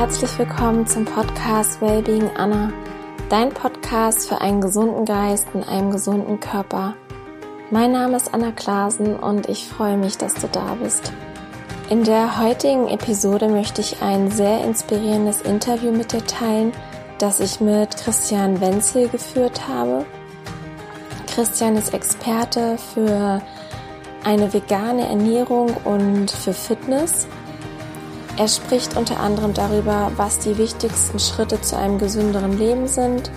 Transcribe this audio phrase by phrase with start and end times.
[0.00, 2.72] herzlich willkommen zum Podcast Wellbeing Anna,
[3.28, 6.94] dein Podcast für einen gesunden Geist in einem gesunden Körper.
[7.70, 11.12] Mein Name ist Anna Klasen und ich freue mich, dass du da bist.
[11.90, 16.72] In der heutigen Episode möchte ich ein sehr inspirierendes Interview mit dir teilen,
[17.18, 20.06] das ich mit Christian Wenzel geführt habe.
[21.26, 23.42] Christian ist Experte für
[24.24, 27.26] eine vegane Ernährung und für Fitness.
[28.36, 33.30] Er spricht unter anderem darüber, was die wichtigsten Schritte zu einem gesünderen Leben sind,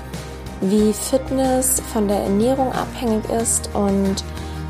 [0.61, 4.23] wie Fitness von der Ernährung abhängig ist und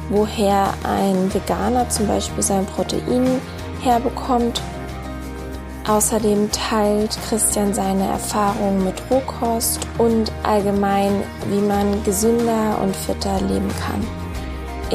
[0.09, 3.39] woher ein Veganer zum Beispiel sein Protein
[3.81, 4.61] herbekommt.
[5.87, 11.11] Außerdem teilt Christian seine Erfahrungen mit Rohkost und allgemein,
[11.49, 14.07] wie man gesünder und fitter leben kann.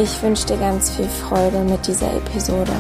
[0.03, 2.73] Ich wünsche dir ganz viel Freude mit dieser Episode.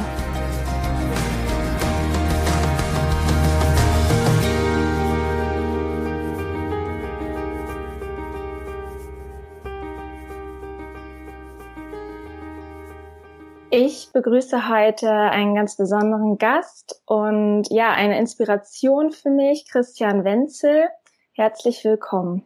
[14.29, 20.89] Begrüße heute einen ganz besonderen Gast und ja, eine Inspiration für mich, Christian Wenzel.
[21.33, 22.45] Herzlich willkommen.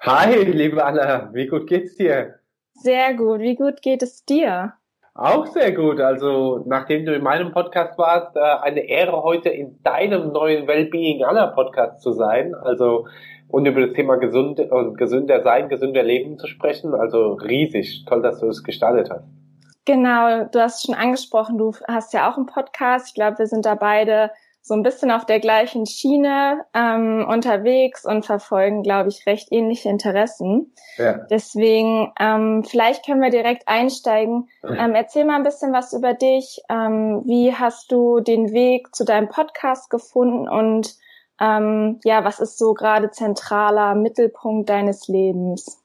[0.00, 2.40] Hi, liebe Anna, wie gut geht's dir?
[2.74, 3.40] Sehr gut.
[3.40, 4.74] Wie gut geht es dir?
[5.14, 5.98] Auch sehr gut.
[5.98, 11.24] Also, nachdem du in meinem Podcast warst, äh, eine Ehre heute in deinem neuen Wellbeing
[11.24, 12.54] Anna Podcast zu sein.
[12.54, 13.06] Also,
[13.48, 16.92] und über das Thema gesund und gesünder sein, gesünder leben zu sprechen.
[16.92, 18.04] Also riesig.
[18.04, 19.43] Toll, dass du es gestartet hast.
[19.84, 23.08] Genau, du hast schon angesprochen, du hast ja auch einen Podcast.
[23.08, 24.30] Ich glaube, wir sind da beide
[24.66, 29.90] so ein bisschen auf der gleichen Schiene ähm, unterwegs und verfolgen, glaube ich, recht ähnliche
[29.90, 30.72] Interessen.
[30.96, 31.18] Ja.
[31.28, 34.48] Deswegen, ähm, vielleicht können wir direkt einsteigen.
[34.62, 36.62] Ähm, erzähl mal ein bisschen was über dich.
[36.70, 40.94] Ähm, wie hast du den Weg zu deinem Podcast gefunden und
[41.38, 45.83] ähm, ja, was ist so gerade zentraler Mittelpunkt deines Lebens?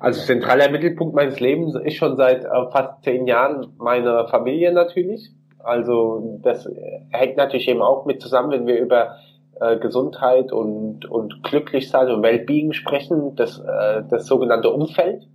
[0.00, 5.30] Also zentraler Mittelpunkt meines Lebens ist schon seit äh, fast zehn Jahren meine Familie natürlich.
[5.58, 6.68] Also das
[7.10, 9.16] hängt natürlich eben auch mit zusammen, wenn wir über
[9.60, 15.26] äh, Gesundheit und, und Glücklichsein und Wellbeing sprechen, das, äh, das sogenannte Umfeld.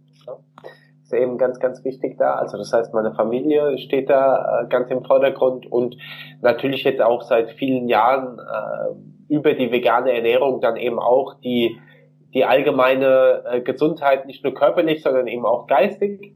[1.04, 2.36] Ist eben ganz, ganz wichtig da.
[2.36, 5.98] Also das heißt, meine Familie steht da äh, ganz im Vordergrund und
[6.42, 11.80] natürlich jetzt auch seit vielen Jahren äh, über die vegane Ernährung dann eben auch die
[12.34, 16.34] die allgemeine äh, Gesundheit nicht nur körperlich, sondern eben auch geistig.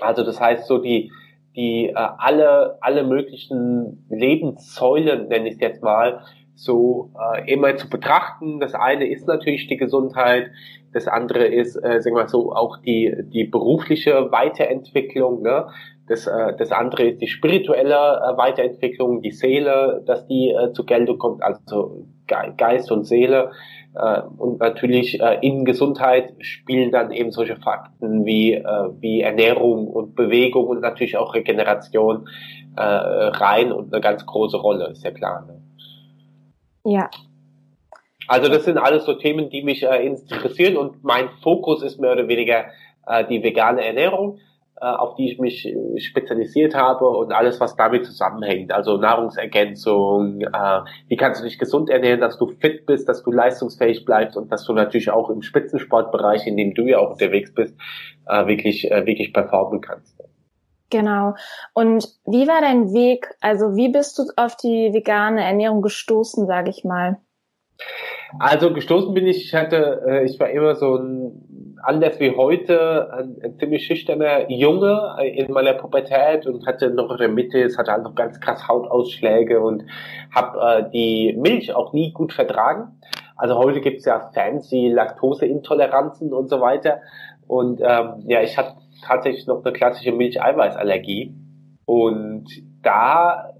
[0.00, 1.12] Also das heißt so die
[1.56, 6.22] die äh, alle alle möglichen Lebenssäulen nenne ich jetzt mal
[6.54, 8.60] so äh, immer zu betrachten.
[8.60, 10.50] Das eine ist natürlich die Gesundheit,
[10.92, 15.42] das andere ist, äh, sagen wir so, auch die die berufliche Weiterentwicklung.
[15.42, 15.68] Ne?
[16.10, 20.84] Das, äh, das andere ist die spirituelle äh, Weiterentwicklung, die Seele, dass die äh, zur
[20.84, 23.52] Geltung kommt, also Geist und Seele.
[23.94, 29.88] Äh, und natürlich äh, in Gesundheit spielen dann eben solche Fakten wie, äh, wie Ernährung
[29.88, 32.28] und Bewegung und natürlich auch Regeneration
[32.76, 35.44] rein und eine ganz große Rolle, ist ja klar.
[35.44, 35.60] Ne?
[36.84, 37.10] Ja.
[38.28, 42.28] Also das sind alles so Themen, die mich interessieren und mein Fokus ist mehr oder
[42.28, 42.66] weniger
[43.28, 44.49] die vegane Ernährung äh,
[44.86, 48.72] auf die ich mich äh, spezialisiert habe und alles, was damit zusammenhängt.
[48.72, 53.30] Also Nahrungsergänzung, äh, wie kannst du dich gesund ernähren, dass du fit bist, dass du
[53.30, 57.52] leistungsfähig bleibst und dass du natürlich auch im Spitzensportbereich, in dem du ja auch unterwegs
[57.52, 57.76] bist,
[58.26, 60.16] wirklich, wirklich performen kannst.
[60.90, 61.34] Genau.
[61.74, 63.28] Und wie war dein Weg?
[63.40, 67.18] Also wie bist du auf die vegane Ernährung gestoßen, sage ich mal?
[68.38, 71.49] Also gestoßen bin ich, ich hatte, ich war immer so ein
[71.82, 77.78] anders wie heute ein, ein ziemlich schüchterner Junge in meiner Pubertät und hatte noch es
[77.78, 79.84] hatte halt noch ganz krass Hautausschläge und
[80.34, 83.00] habe äh, die Milch auch nie gut vertragen.
[83.36, 87.00] Also heute gibt's ja fancy Laktoseintoleranzen und so weiter.
[87.46, 91.34] Und ähm, ja, ich hatte tatsächlich noch eine klassische Milcheiweißallergie.
[91.86, 92.46] Und
[92.82, 93.50] da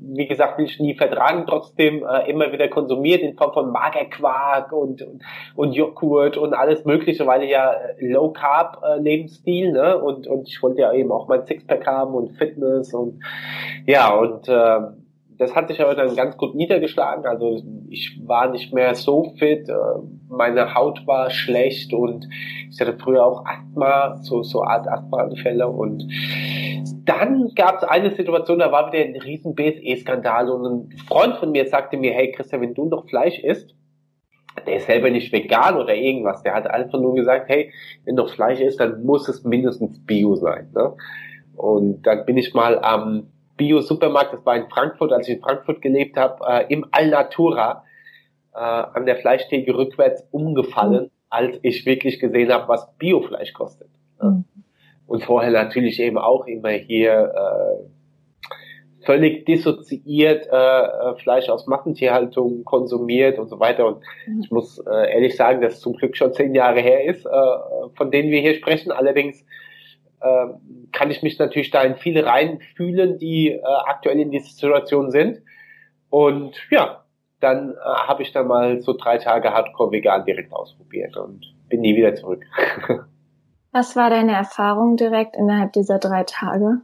[0.00, 5.02] wie gesagt, ich nie vertragen, trotzdem äh, immer wieder konsumiert in Form von Magerquark und,
[5.02, 5.22] und,
[5.54, 9.98] und Joghurt und alles mögliche, weil ich ja äh, Low Carb äh, Lebensstil, ne?
[9.98, 13.22] Und, und ich wollte ja eben auch mein Sixpack haben und Fitness und
[13.86, 14.80] ja, und äh,
[15.38, 17.24] das hat sich aber dann ganz gut niedergeschlagen.
[17.24, 19.74] Also ich war nicht mehr so fit, äh,
[20.28, 22.28] meine Haut war schlecht und
[22.70, 26.04] ich hatte früher auch Asthma, so so Art Asthmaanfälle und
[27.04, 31.50] dann gab es eine Situation, da war wieder ein riesen BSE-Skandal und ein Freund von
[31.50, 33.74] mir sagte mir, hey Christian, wenn du noch Fleisch isst,
[34.66, 37.72] der ist selber nicht vegan oder irgendwas, der hat einfach nur gesagt, hey,
[38.04, 40.70] wenn noch Fleisch ist, dann muss es mindestens Bio sein.
[40.74, 40.96] Ne?
[41.56, 45.82] Und dann bin ich mal am Bio-Supermarkt, das war in Frankfurt, als ich in Frankfurt
[45.82, 47.84] gelebt habe, äh, im Alnatura
[48.54, 51.10] äh, an der Fleischtheke rückwärts umgefallen, mhm.
[51.28, 53.90] als ich wirklich gesehen habe, was Biofleisch kostet.
[54.22, 54.44] Mhm.
[55.08, 62.62] Und vorher natürlich eben auch immer hier äh, völlig dissoziiert äh, äh, Fleisch aus Massentierhaltung
[62.64, 63.86] konsumiert und so weiter.
[63.86, 64.42] Und mhm.
[64.42, 67.30] ich muss äh, ehrlich sagen, dass zum Glück schon zehn Jahre her ist, äh,
[67.96, 68.92] von denen wir hier sprechen.
[68.92, 69.46] Allerdings
[70.20, 70.46] äh,
[70.92, 75.40] kann ich mich natürlich da in viele reinfühlen, die äh, aktuell in dieser Situation sind.
[76.10, 77.02] Und ja,
[77.40, 81.80] dann äh, habe ich dann mal so drei Tage Hardcore vegan direkt ausprobiert und bin
[81.80, 82.44] nie wieder zurück.
[83.72, 86.80] Was war deine Erfahrung direkt innerhalb dieser drei Tage?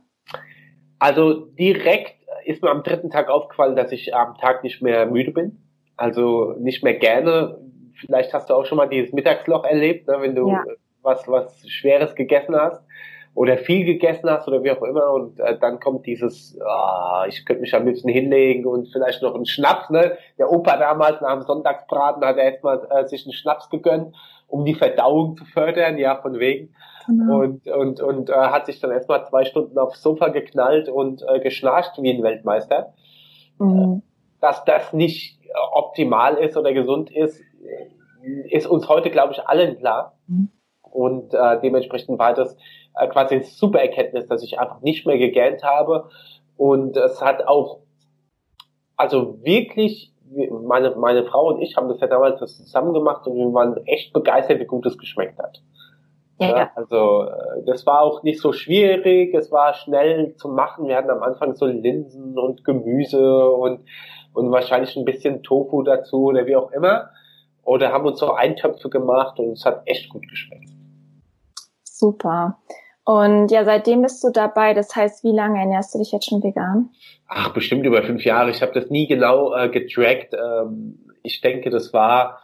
[0.99, 2.15] Also direkt
[2.45, 5.63] ist mir am dritten Tag aufgefallen, dass ich am Tag nicht mehr müde bin.
[5.97, 7.59] Also nicht mehr gerne.
[7.95, 10.63] Vielleicht hast du auch schon mal dieses Mittagsloch erlebt, ne, wenn du ja.
[11.03, 12.83] was, was Schweres gegessen hast
[13.35, 17.45] oder viel gegessen hast oder wie auch immer und äh, dann kommt dieses, ah, ich
[17.45, 20.17] könnte mich am liebsten hinlegen und vielleicht noch einen Schnaps, ne?
[20.39, 24.15] Der Opa damals nach dem Sonntagsbraten hat er erstmal äh, sich einen Schnaps gegönnt,
[24.47, 26.75] um die Verdauung zu fördern, ja, von wegen.
[27.07, 27.41] Genau.
[27.41, 31.41] Und, und, und äh, hat sich dann erstmal zwei Stunden aufs Sofa geknallt und äh,
[31.41, 32.95] geschnarcht wie ein Weltmeister.
[33.59, 34.03] Mhm.
[34.41, 35.39] Dass das nicht
[35.73, 37.41] optimal ist oder gesund ist,
[38.49, 40.17] ist uns heute, glaube ich, allen klar.
[40.27, 40.49] Mhm.
[40.83, 42.57] Und äh, dementsprechend war das
[42.95, 46.09] äh, quasi eine super Erkenntnis, dass ich einfach nicht mehr gegähnt habe.
[46.57, 47.81] Und es hat auch,
[48.97, 50.14] also wirklich,
[50.63, 54.13] meine, meine Frau und ich haben das ja damals zusammen gemacht und wir waren echt
[54.13, 55.63] begeistert, wie gut es geschmeckt hat.
[56.39, 56.71] Ja, ja.
[56.75, 60.89] Also äh, das war auch nicht so schwierig, es war schnell zu machen.
[60.89, 63.87] Wir hatten am Anfang so Linsen und Gemüse und,
[64.33, 67.11] und wahrscheinlich ein bisschen Tofu dazu oder wie auch immer.
[67.63, 70.69] Oder haben uns so Eintöpfe gemacht und es hat echt gut geschmeckt.
[71.85, 72.59] Super.
[73.05, 74.73] Und ja, seitdem bist du dabei.
[74.73, 76.91] Das heißt, wie lange ernährst du dich jetzt schon vegan?
[77.29, 78.51] Ach, bestimmt über fünf Jahre.
[78.51, 80.35] Ich habe das nie genau äh, getrackt.
[80.35, 82.41] Ähm, ich denke, das war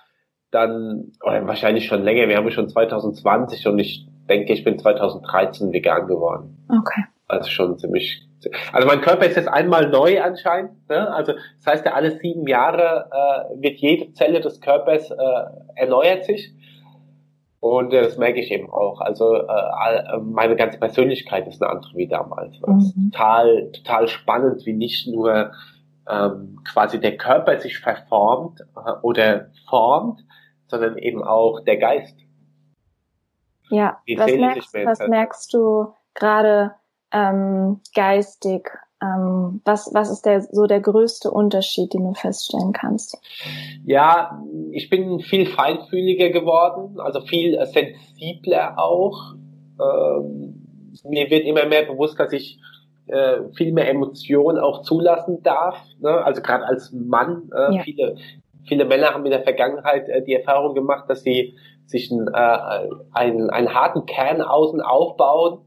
[0.50, 2.28] dann, oder wahrscheinlich schon länger.
[2.28, 6.66] Wir haben schon 2020 und ich denke, ich bin 2013 vegan geworden.
[6.68, 7.04] Okay.
[7.28, 8.26] Also schon ziemlich.
[8.72, 10.88] Also mein Körper ist jetzt einmal neu anscheinend.
[10.88, 11.12] Ne?
[11.12, 15.16] Also das heißt ja, alle sieben Jahre äh, wird jede Zelle des Körpers äh,
[15.76, 16.52] erneuert sich.
[17.60, 19.00] Und äh, das merke ich eben auch.
[19.00, 22.58] Also äh, meine ganze Persönlichkeit ist eine andere wie damals.
[22.66, 23.10] Mhm.
[23.12, 25.52] Total, total spannend, wie nicht nur
[26.08, 30.24] ähm, quasi der Körper sich verformt äh, oder formt,
[30.68, 32.16] sondern eben auch der Geist.
[33.68, 36.72] Ja, was merkst, was merkst du gerade
[37.12, 38.70] ähm, geistig
[39.02, 43.18] ähm, was, was ist der, so der größte Unterschied, den du feststellen kannst?
[43.84, 44.42] Ja,
[44.72, 49.34] ich bin viel feinfühliger geworden, also viel sensibler auch.
[49.80, 50.66] Ähm,
[51.04, 52.58] mir wird immer mehr bewusst, dass ich
[53.06, 55.76] äh, viel mehr Emotionen auch zulassen darf.
[56.00, 56.10] Ne?
[56.10, 57.82] Also gerade als Mann, äh, ja.
[57.82, 58.16] viele,
[58.64, 61.56] viele Männer haben in der Vergangenheit äh, die Erfahrung gemacht, dass sie
[61.86, 65.62] sich einen, äh, einen, einen harten Kern außen aufbauen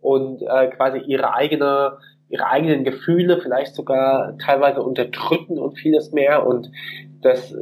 [0.00, 6.46] und äh, quasi ihre eigene ihre eigenen Gefühle vielleicht sogar teilweise unterdrücken und vieles mehr
[6.46, 6.70] und
[7.22, 7.56] das, äh,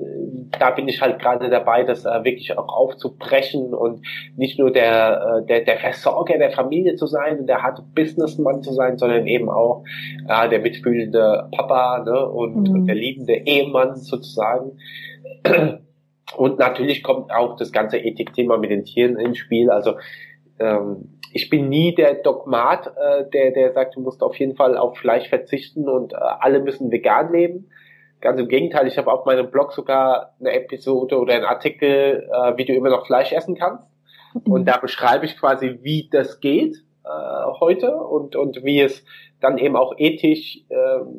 [0.59, 4.07] da bin ich halt gerade dabei, das äh, wirklich auch aufzubrechen und
[4.37, 8.63] nicht nur der, äh, der, der Versorger der Familie zu sein und der harte Businessmann
[8.63, 9.85] zu sein, sondern eben auch
[10.29, 12.75] äh, der mitfühlende Papa ne, und, mhm.
[12.75, 14.79] und der liebende Ehemann sozusagen.
[16.37, 19.71] Und natürlich kommt auch das ganze Ethikthema mit den Tieren ins Spiel.
[19.71, 19.95] Also
[20.59, 24.79] ähm, ich bin nie der Dogmat, äh, der, der sagt, du musst auf jeden Fall
[24.79, 27.71] auf Fleisch verzichten und äh, alle müssen vegan leben.
[28.21, 32.57] Ganz im Gegenteil, ich habe auf meinem Blog sogar eine Episode oder einen Artikel, äh,
[32.57, 33.85] wie du immer noch Fleisch essen kannst.
[34.33, 34.53] Mhm.
[34.53, 37.09] Und da beschreibe ich quasi, wie das geht äh,
[37.59, 39.05] heute und, und wie es
[39.41, 40.77] dann eben auch ethisch äh,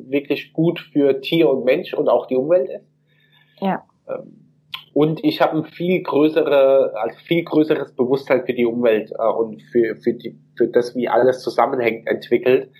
[0.08, 2.86] wirklich gut für Tier und Mensch und auch die Umwelt ist.
[3.60, 3.84] Ja.
[4.08, 4.45] Ähm,
[4.96, 9.60] und ich habe ein viel größere, also viel größeres Bewusstsein für die Umwelt äh, und
[9.70, 12.70] für, für, die, für das, wie alles zusammenhängt, entwickelt.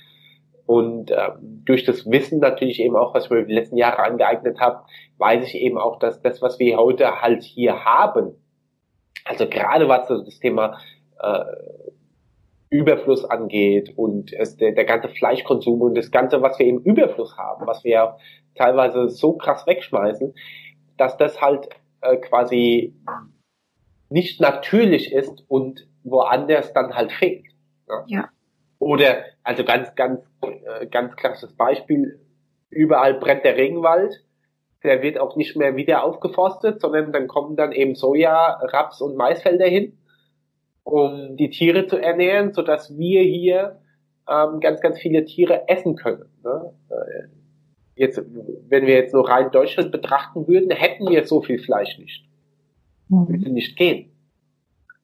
[0.65, 4.59] Und ähm, durch das Wissen natürlich eben auch, was ich mir die letzten Jahre angeeignet
[4.61, 4.85] habe,
[5.19, 8.33] weiß ich eben auch, dass das, was wir heute halt hier haben,
[9.27, 10.79] also gerade was das Thema
[11.21, 11.45] äh,
[12.71, 17.37] Überfluss angeht und es, der, der ganze Fleischkonsum und das Ganze, was wir im Überfluss
[17.37, 18.17] haben, was wir
[18.55, 20.33] teilweise so krass wegschmeißen,
[20.97, 21.69] dass das halt
[22.11, 22.95] äh, quasi
[24.09, 27.47] nicht natürlich ist und woanders dann halt fehlt.
[27.89, 28.05] Ja.
[28.07, 28.29] ja.
[28.79, 32.21] Oder, also ganz, ganz, äh, ganz klassisches Beispiel,
[32.71, 34.23] überall brennt der Regenwald,
[34.83, 39.17] der wird auch nicht mehr wieder aufgeforstet, sondern dann kommen dann eben Soja, Raps und
[39.17, 39.99] Maisfelder hin,
[40.85, 43.81] um die Tiere zu ernähren, sodass wir hier
[44.29, 46.27] ähm, ganz, ganz viele Tiere essen können.
[46.45, 46.73] Ne?
[47.97, 48.19] Jetzt,
[48.69, 52.27] wenn wir jetzt nur rein Deutschland betrachten würden, hätten wir so viel Fleisch nicht.
[53.09, 53.29] Mhm.
[53.29, 54.13] Würde nicht gehen.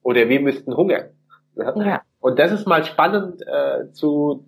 [0.03, 1.11] Oder wir müssten hungern.
[1.57, 2.03] Ja.
[2.21, 4.47] Und das ist mal spannend äh, zu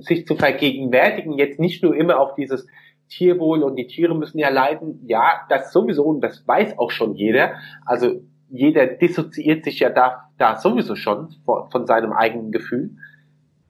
[0.00, 2.66] sich zu vergegenwärtigen, jetzt nicht nur immer auf dieses
[3.08, 5.04] Tierwohl und die Tiere müssen ja leiden.
[5.06, 7.54] Ja, das sowieso und das weiß auch schon jeder.
[7.84, 12.96] Also jeder dissoziiert sich ja da, da sowieso schon von, von seinem eigenen Gefühl.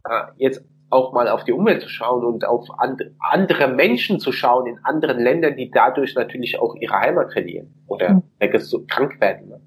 [0.05, 4.33] Äh, jetzt auch mal auf die Umwelt zu schauen und auf and, andere Menschen zu
[4.33, 8.59] schauen in anderen Ländern, die dadurch natürlich auch ihre Heimat verlieren oder mhm.
[8.59, 9.49] so krank werden.
[9.49, 9.61] Ne?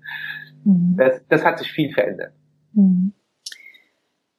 [0.66, 0.96] Mhm.
[0.98, 2.34] Das, das hat sich viel verändert.
[2.74, 3.14] Mhm.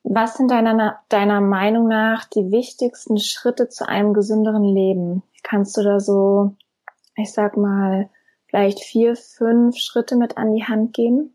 [0.05, 5.23] Was sind deiner, deiner Meinung nach die wichtigsten Schritte zu einem gesünderen Leben?
[5.43, 6.57] Kannst du da so,
[7.17, 8.11] ich sag mal,
[8.47, 11.34] vielleicht vier, fünf Schritte mit an die Hand geben?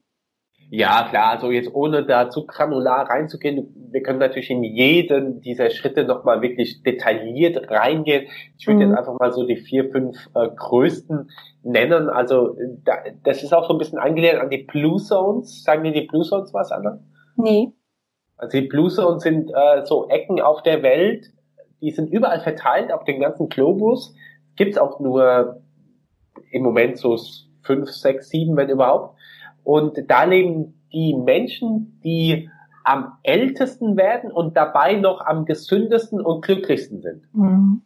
[0.71, 5.71] Ja, klar, also jetzt ohne da zu granular reinzugehen, wir können natürlich in jeden dieser
[5.71, 8.27] Schritte nochmal wirklich detailliert reingehen.
[8.57, 8.91] Ich würde mhm.
[8.91, 11.31] jetzt einfach mal so die vier, fünf äh, größten
[11.63, 12.09] nennen.
[12.09, 15.63] Also da, das ist auch so ein bisschen angelehnt an die Blue Zones.
[15.63, 16.99] Sagen dir die Blue Zones was, Anna?
[17.35, 17.73] Nee.
[18.37, 21.25] Also die Blue Zones sind äh, so Ecken auf der Welt,
[21.81, 24.13] die sind überall verteilt auf dem ganzen Globus.
[24.55, 25.61] Gibt's auch nur
[26.51, 27.17] im Moment so
[27.63, 29.15] fünf, sechs, sieben, wenn überhaupt.
[29.63, 32.49] Und da leben die Menschen, die
[32.83, 37.23] am ältesten werden und dabei noch am gesündesten und glücklichsten sind.
[37.33, 37.83] Mhm.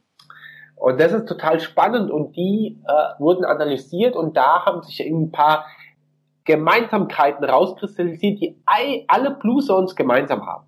[0.76, 5.32] Und das ist total spannend und die äh, wurden analysiert und da haben sich ein
[5.32, 5.66] paar
[6.46, 8.62] Gemeinsamkeiten rauskristallisiert, die
[9.08, 10.66] alle Blue Zones gemeinsam haben.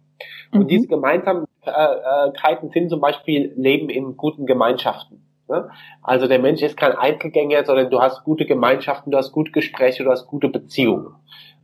[0.53, 0.67] Und mhm.
[0.67, 5.24] diese Gemeinsamkeiten sind zum Beispiel Leben in guten Gemeinschaften.
[5.47, 5.69] Ne?
[6.01, 10.03] Also der Mensch ist kein Einzelgänger, sondern du hast gute Gemeinschaften, du hast gute Gespräche,
[10.03, 11.15] du hast gute Beziehungen.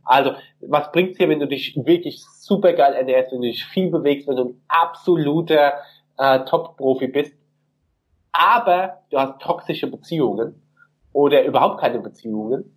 [0.04, 3.90] Also, was bringt's dir, wenn du dich wirklich super geil ernährst, wenn du dich viel
[3.90, 5.74] bewegst, wenn du ein absoluter
[6.18, 7.34] äh, Top-Profi bist,
[8.32, 10.60] aber du hast toxische Beziehungen
[11.12, 12.76] oder überhaupt keine Beziehungen,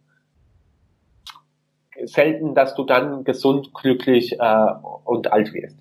[2.03, 4.65] selten, dass du dann gesund, glücklich äh,
[5.05, 5.77] und alt wirst.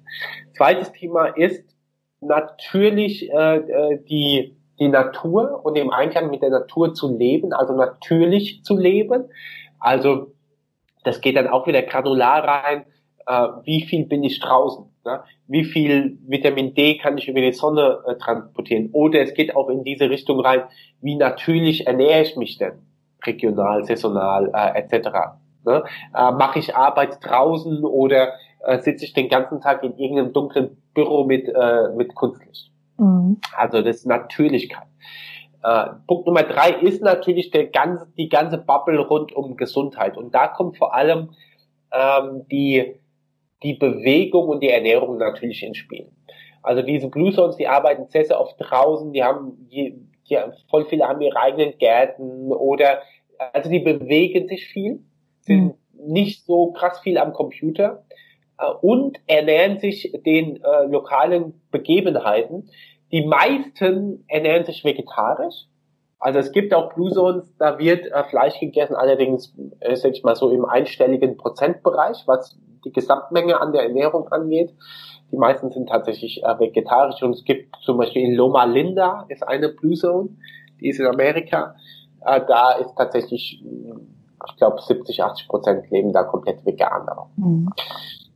[0.56, 1.64] Zweites Thema ist
[2.20, 7.74] natürlich äh, äh die die Natur und im Einklang mit der Natur zu leben, also
[7.74, 9.30] natürlich zu leben.
[9.78, 10.32] Also
[11.04, 12.84] das geht dann auch wieder granular rein,
[13.26, 15.22] äh, wie viel bin ich draußen, ne?
[15.46, 18.90] wie viel Vitamin D kann ich über die Sonne äh, transportieren.
[18.92, 20.64] Oder es geht auch in diese Richtung rein,
[21.00, 22.82] wie natürlich ernähre ich mich denn,
[23.24, 25.08] regional, saisonal äh, etc.
[25.64, 25.84] Ne?
[26.14, 30.82] Äh, Mache ich Arbeit draußen oder äh, sitze ich den ganzen Tag in irgendeinem dunklen
[30.94, 32.73] Büro mit, äh, mit Kunstlicht?
[32.98, 33.40] Mhm.
[33.56, 34.86] Also das ist Natürlichkeit.
[35.62, 40.16] Äh, Punkt Nummer drei ist natürlich der ganze, die ganze Bubble rund um Gesundheit.
[40.16, 41.30] Und da kommt vor allem
[41.92, 42.96] ähm, die,
[43.62, 46.10] die Bewegung und die Ernährung natürlich ins Spiel.
[46.62, 49.94] Also diese Blue Zones, die arbeiten sehr, sehr oft draußen, die haben, die,
[50.28, 50.38] die,
[50.70, 53.02] voll viele haben ihre eigenen Gärten oder,
[53.52, 55.00] also die bewegen sich viel,
[55.40, 56.12] sind mhm.
[56.12, 58.04] nicht so krass viel am Computer
[58.66, 62.70] und ernähren sich den äh, lokalen Begebenheiten.
[63.12, 65.66] Die meisten ernähren sich vegetarisch.
[66.18, 70.22] Also es gibt auch Blue Zones, da wird äh, Fleisch gegessen, allerdings, äh, sag ich
[70.22, 74.74] mal so im einstelligen Prozentbereich, was die Gesamtmenge an der Ernährung angeht.
[75.30, 79.46] Die meisten sind tatsächlich äh, vegetarisch und es gibt zum Beispiel in Loma Linda ist
[79.46, 80.30] eine Blue Zone,
[80.80, 81.76] die ist in Amerika.
[82.24, 87.06] Äh, da ist tatsächlich, ich glaube, 70, 80 Prozent leben da komplett vegan.
[87.36, 87.68] Mhm.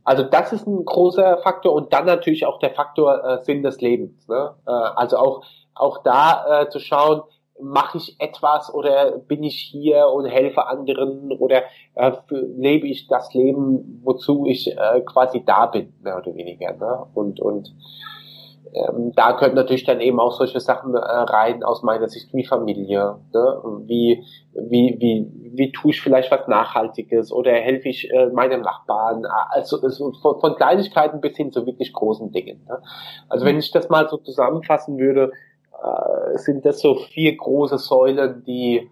[0.03, 3.81] Also das ist ein großer Faktor und dann natürlich auch der Faktor äh, Sinn des
[3.81, 4.27] Lebens.
[4.27, 4.55] Ne?
[4.65, 5.43] Äh, also auch
[5.75, 7.21] auch da äh, zu schauen,
[7.61, 11.63] mache ich etwas oder bin ich hier und helfe anderen oder
[11.95, 16.73] äh, lebe ich das Leben, wozu ich äh, quasi da bin, mehr oder weniger.
[16.73, 17.05] Ne?
[17.13, 17.73] Und und
[18.73, 22.45] ähm, da können natürlich dann eben auch solche Sachen äh, rein aus meiner Sicht wie
[22.45, 23.61] Familie, ne?
[23.85, 24.23] wie,
[24.53, 29.81] wie, wie, wie tue ich vielleicht was Nachhaltiges oder helfe ich äh, meinem Nachbarn, also,
[29.81, 32.63] also von, von, Kleinigkeiten bis hin zu wirklich großen Dingen.
[32.67, 32.81] Ne?
[33.27, 35.31] Also wenn ich das mal so zusammenfassen würde,
[35.81, 38.87] äh, sind das so vier große Säulen, die,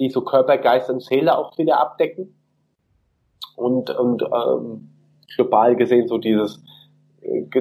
[0.00, 2.34] die so Körper, Geist und Seele auch wieder abdecken
[3.54, 4.90] und, und ähm,
[5.36, 6.60] global gesehen so dieses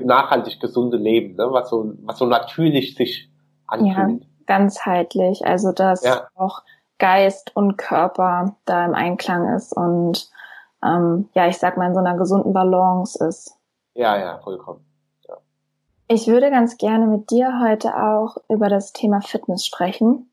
[0.03, 1.47] nachhaltig gesunde Leben, ne?
[1.51, 3.29] was so was so natürlich sich
[3.67, 4.21] anfühlt.
[4.21, 6.27] Ja, ganzheitlich, also dass ja.
[6.35, 6.61] auch
[6.99, 10.29] Geist und Körper da im Einklang ist und
[10.83, 13.55] ähm, ja, ich sag mal in so einer gesunden Balance ist.
[13.93, 14.85] Ja, ja, vollkommen.
[15.27, 15.37] Ja.
[16.07, 20.31] Ich würde ganz gerne mit dir heute auch über das Thema Fitness sprechen.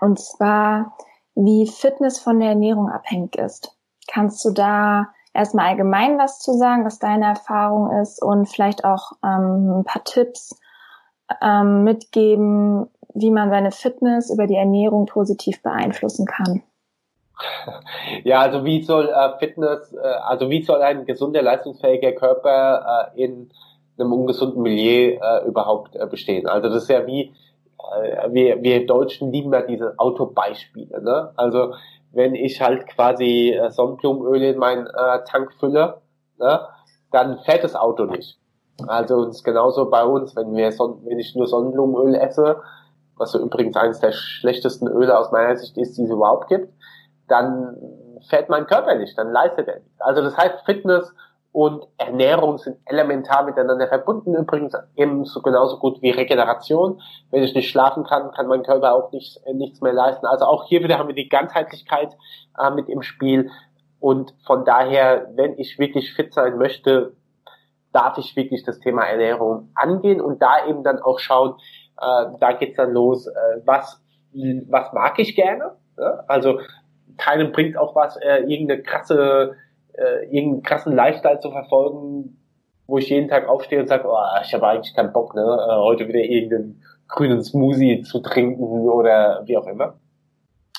[0.00, 0.96] Und zwar,
[1.34, 3.76] wie Fitness von der Ernährung abhängig ist.
[4.06, 9.12] Kannst du da erstmal allgemein was zu sagen, was deine Erfahrung ist und vielleicht auch
[9.24, 10.58] ähm, ein paar Tipps
[11.40, 16.62] ähm, mitgeben, wie man seine Fitness über die Ernährung positiv beeinflussen kann.
[18.24, 23.24] Ja, also wie soll äh, Fitness, äh, also wie soll ein gesunder, leistungsfähiger Körper äh,
[23.24, 23.50] in
[23.98, 26.46] einem ungesunden Milieu äh, überhaupt äh, bestehen?
[26.46, 27.32] Also das ist ja wie,
[27.94, 31.02] äh, wir, wir Deutschen lieben ja diese Autobeispiele.
[31.02, 31.32] Ne?
[31.36, 31.74] Also
[32.12, 36.00] wenn ich halt quasi äh, Sonnenblumenöl in meinen äh, Tank fülle,
[36.38, 36.60] ne,
[37.12, 38.38] dann fährt das Auto nicht.
[38.86, 42.62] Also es ist genauso bei uns, wenn wir Son wenn ich nur Sonnenblumenöl esse,
[43.16, 46.72] was so übrigens eines der schlechtesten Öle aus meiner Sicht ist, die es überhaupt gibt,
[47.28, 47.76] dann
[48.28, 50.00] fährt mein Körper nicht, dann leistet er nicht.
[50.00, 51.12] Also das heißt, Fitness
[51.52, 57.02] und Ernährung sind elementar miteinander verbunden, übrigens ebenso genauso gut wie Regeneration.
[57.30, 60.26] Wenn ich nicht schlafen kann, kann mein Körper auch nicht, äh, nichts mehr leisten.
[60.26, 62.16] Also auch hier wieder haben wir die Ganzheitlichkeit
[62.56, 63.50] äh, mit im Spiel.
[63.98, 67.16] Und von daher, wenn ich wirklich fit sein möchte,
[67.92, 71.54] darf ich wirklich das Thema Ernährung angehen und da eben dann auch schauen,
[72.00, 74.00] äh, da geht's dann los, äh, was,
[74.32, 75.72] was mag ich gerne?
[75.98, 76.24] Ja?
[76.28, 76.60] Also
[77.18, 79.56] keinem bringt auch was, äh, irgendeine krasse
[79.94, 82.36] äh, irgendeinen krassen Lifestyle zu verfolgen,
[82.86, 85.76] wo ich jeden Tag aufstehe und sage, oh, ich habe eigentlich keinen Bock, ne, äh,
[85.76, 89.94] heute wieder irgendeinen grünen Smoothie zu trinken oder wie auch immer.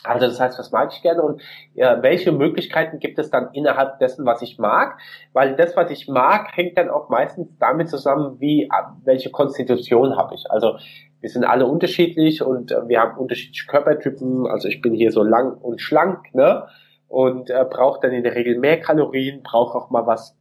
[0.03, 1.41] Also das heißt, was mag ich gerne und
[1.75, 4.97] ja, welche Möglichkeiten gibt es dann innerhalb dessen, was ich mag?
[5.31, 8.67] Weil das, was ich mag, hängt dann auch meistens damit zusammen, wie
[9.03, 10.49] welche Konstitution habe ich.
[10.49, 10.77] Also
[11.19, 14.47] wir sind alle unterschiedlich und äh, wir haben unterschiedliche Körpertypen.
[14.47, 16.67] Also ich bin hier so lang und schlank, ne?
[17.11, 20.37] Und äh, braucht dann in der Regel mehr Kalorien, braucht auch mal was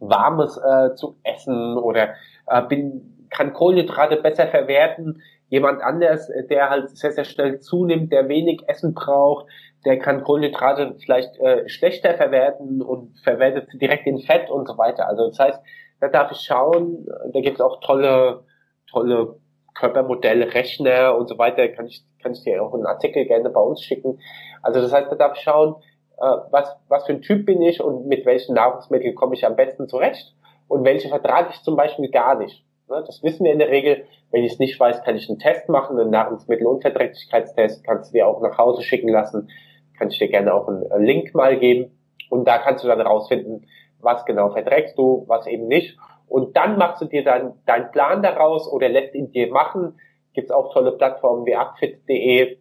[0.00, 2.10] Warmes äh, zu essen oder
[2.46, 5.22] äh, bin, kann Kohlenhydrate besser verwerten.
[5.48, 9.46] Jemand anders, äh, der halt sehr, sehr schnell zunimmt, der wenig Essen braucht,
[9.86, 15.08] der kann Kohlenhydrate vielleicht äh, schlechter verwerten und verwertet direkt in Fett und so weiter.
[15.08, 15.60] Also das heißt,
[16.00, 18.44] da darf ich schauen, da gibt es auch tolle,
[18.90, 19.36] tolle
[19.78, 23.60] Körpermodelle, Rechner und so weiter, kann ich, kann ich dir auch einen Artikel gerne bei
[23.60, 24.18] uns schicken.
[24.62, 25.76] Also das heißt, da darf schauen,
[26.18, 29.56] äh, was, was für ein Typ bin ich und mit welchen Nahrungsmitteln komme ich am
[29.56, 30.34] besten zurecht
[30.68, 32.64] und welche vertrage ich zum Beispiel gar nicht.
[32.88, 34.04] Ne, das wissen wir in der Regel.
[34.30, 38.26] Wenn ich es nicht weiß, kann ich einen Test machen, einen Nahrungsmittelunverträglichkeitstest, kannst du dir
[38.26, 39.50] auch nach Hause schicken lassen,
[39.98, 41.90] kann ich dir gerne auch einen Link mal geben
[42.30, 43.66] und da kannst du dann herausfinden,
[44.00, 45.96] was genau verträgst du, was eben nicht
[46.28, 49.98] und dann machst du dir dann deinen Plan daraus oder lässt ihn dir machen.
[50.32, 52.58] Gibt es auch tolle Plattformen wie upfit.de,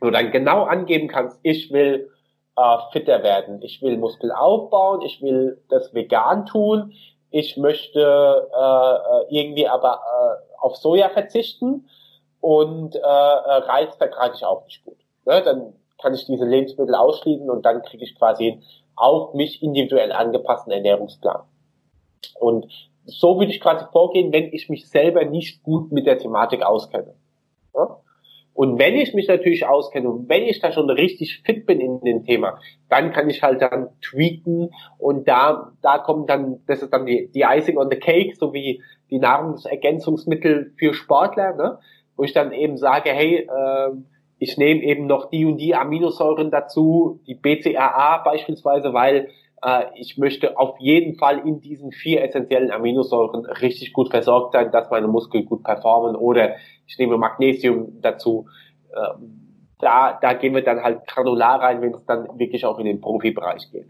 [0.00, 2.10] wo du dann genau angeben kannst, ich will
[2.56, 6.92] äh, fitter werden, ich will Muskel aufbauen, ich will das vegan tun,
[7.30, 11.88] ich möchte äh, äh irgendwie aber äh, auf Soja verzichten
[12.40, 14.96] und äh, äh, Reis vertrage ich auch nicht gut.
[15.24, 15.42] Ne?
[15.42, 18.62] Dann kann ich diese Lebensmittel ausschließen und dann kriege ich quasi einen
[18.98, 21.42] auf mich individuell angepassten Ernährungsplan.
[22.38, 22.66] Und
[23.04, 27.14] so würde ich quasi vorgehen, wenn ich mich selber nicht gut mit der Thematik auskenne.
[27.74, 27.98] Ja?
[28.58, 32.00] Und wenn ich mich natürlich auskenne und wenn ich da schon richtig fit bin in
[32.00, 36.92] dem Thema, dann kann ich halt dann tweaken und da, da kommt dann, das ist
[36.92, 41.78] dann die, die Icing on the Cake, so wie die Nahrungsergänzungsmittel für Sportler, ne?
[42.16, 43.90] wo ich dann eben sage, hey, äh,
[44.40, 49.28] ich nehme eben noch die und die Aminosäuren dazu, die BCAA beispielsweise, weil
[49.62, 54.70] äh, ich möchte auf jeden Fall in diesen vier essentiellen Aminosäuren richtig gut versorgt sein,
[54.70, 58.46] dass meine Muskeln gut performen oder ich nehme Magnesium dazu.
[58.94, 62.86] Ähm, da, da gehen wir dann halt granular rein, wenn es dann wirklich auch in
[62.86, 63.86] den Profibereich geht.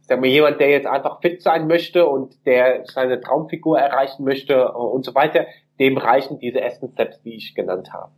[0.00, 4.24] Ich sag mal, jemand, der jetzt einfach fit sein möchte und der seine Traumfigur erreichen
[4.24, 5.46] möchte äh, und so weiter,
[5.78, 8.12] dem reichen diese Essen Steps, die ich genannt habe.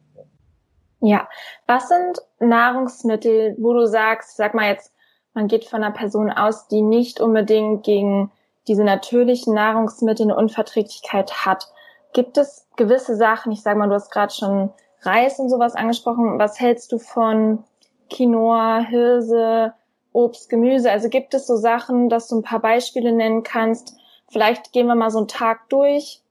[1.04, 1.28] Ja,
[1.66, 4.91] was sind Nahrungsmittel, wo du sagst, sag mal jetzt,
[5.34, 8.30] man geht von einer Person aus, die nicht unbedingt gegen
[8.68, 11.68] diese natürlichen Nahrungsmittel eine Unverträglichkeit hat.
[12.12, 16.38] Gibt es gewisse Sachen, ich sage mal, du hast gerade schon Reis und sowas angesprochen,
[16.38, 17.64] was hältst du von
[18.10, 19.72] Quinoa, Hirse,
[20.12, 20.90] Obst, Gemüse?
[20.90, 23.96] Also gibt es so Sachen, dass du ein paar Beispiele nennen kannst?
[24.28, 26.22] Vielleicht gehen wir mal so einen Tag durch.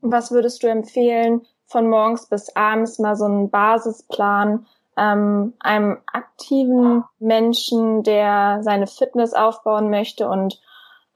[0.00, 4.66] Was würdest du empfehlen, von morgens bis abends mal so einen Basisplan,
[4.98, 10.60] ähm, einem aktiven Menschen, der seine Fitness aufbauen möchte und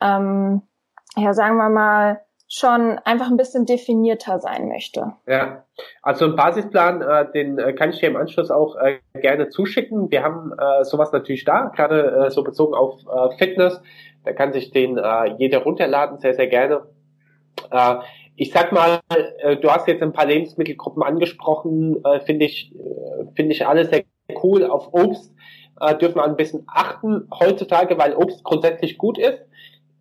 [0.00, 0.62] ähm,
[1.16, 5.14] ja, sagen wir mal, schon einfach ein bisschen definierter sein möchte.
[5.26, 5.64] Ja,
[6.02, 10.10] also ein Basisplan, äh, den äh, kann ich dir im Anschluss auch äh, gerne zuschicken.
[10.10, 13.80] Wir haben äh, sowas natürlich da, gerade äh, so bezogen auf äh, Fitness.
[14.24, 15.00] Da kann sich den
[15.38, 16.86] jeder runterladen, sehr, sehr gerne.
[18.34, 19.00] Ich sag mal,
[19.38, 23.90] äh, du hast jetzt ein paar Lebensmittelgruppen angesprochen, äh, finde ich, äh, finde ich alles
[23.90, 24.04] sehr
[24.42, 25.32] cool auf Obst.
[26.00, 29.40] dürfen wir ein bisschen achten heutzutage, weil Obst grundsätzlich gut ist.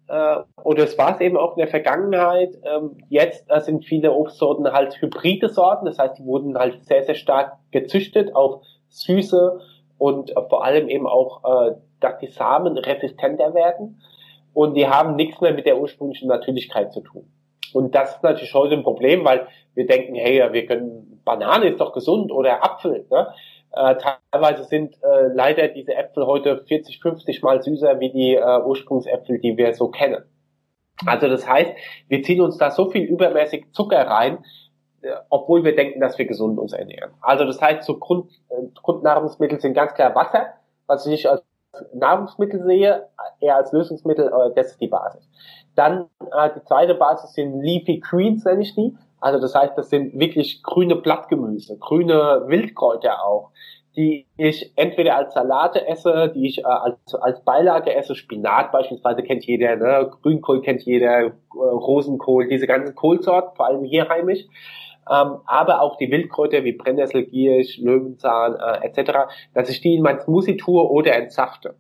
[0.08, 2.56] Oder es war es eben auch in der Vergangenheit.
[2.64, 7.16] Ähm, jetzt sind viele Obstsorten halt hybride Sorten, das heißt, die wurden halt sehr, sehr
[7.16, 9.60] stark gezüchtet auf Süße
[9.98, 11.42] und vor allem eben auch,
[12.00, 14.02] dass die Samen resistenter werden
[14.54, 17.26] und die haben nichts mehr mit der ursprünglichen Natürlichkeit zu tun.
[17.74, 21.80] Und das ist natürlich heute ein Problem, weil wir denken, hey, wir können, Banane ist
[21.80, 23.06] doch gesund oder Apfel.
[23.10, 23.28] Ne?
[23.74, 23.96] Äh,
[24.32, 29.40] teilweise sind äh, leider diese Äpfel heute 40, 50 mal süßer wie die äh, Ursprungsäpfel,
[29.40, 30.24] die wir so kennen.
[31.06, 31.72] Also das heißt,
[32.08, 34.44] wir ziehen uns da so viel übermäßig Zucker rein,
[35.02, 37.12] äh, obwohl wir denken, dass wir gesund uns ernähren.
[37.22, 40.54] Also das heißt, so Grund, äh, Grundnahrungsmittel sind ganz klar Wasser,
[40.88, 41.44] was ich als
[41.94, 43.08] Nahrungsmittel sehe,
[43.40, 45.26] eher als Lösungsmittel, das ist die Basis.
[45.76, 48.96] Dann äh, die zweite Basis sind Leafy Greens, nenne ich die.
[49.20, 53.52] Also das heißt, das sind wirklich grüne Blattgemüse, grüne Wildkräuter auch,
[53.96, 58.16] die ich entweder als Salate esse, die ich äh, als, als Beilage esse.
[58.16, 60.12] Spinat beispielsweise kennt jeder, ne?
[60.22, 64.46] Grünkohl kennt jeder, äh, Rosenkohl, diese ganzen Kohlsorten, vor allem hier heimisch.
[65.10, 70.04] Ähm, aber auch die Wildkräuter wie Brennnessel, Giersch, Löwenzahn äh, etc., dass ich die in
[70.04, 71.76] mein Smoothie tue oder entsafte.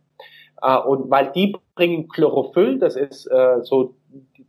[0.62, 3.95] Äh, und weil die bringen Chlorophyll, das ist äh, so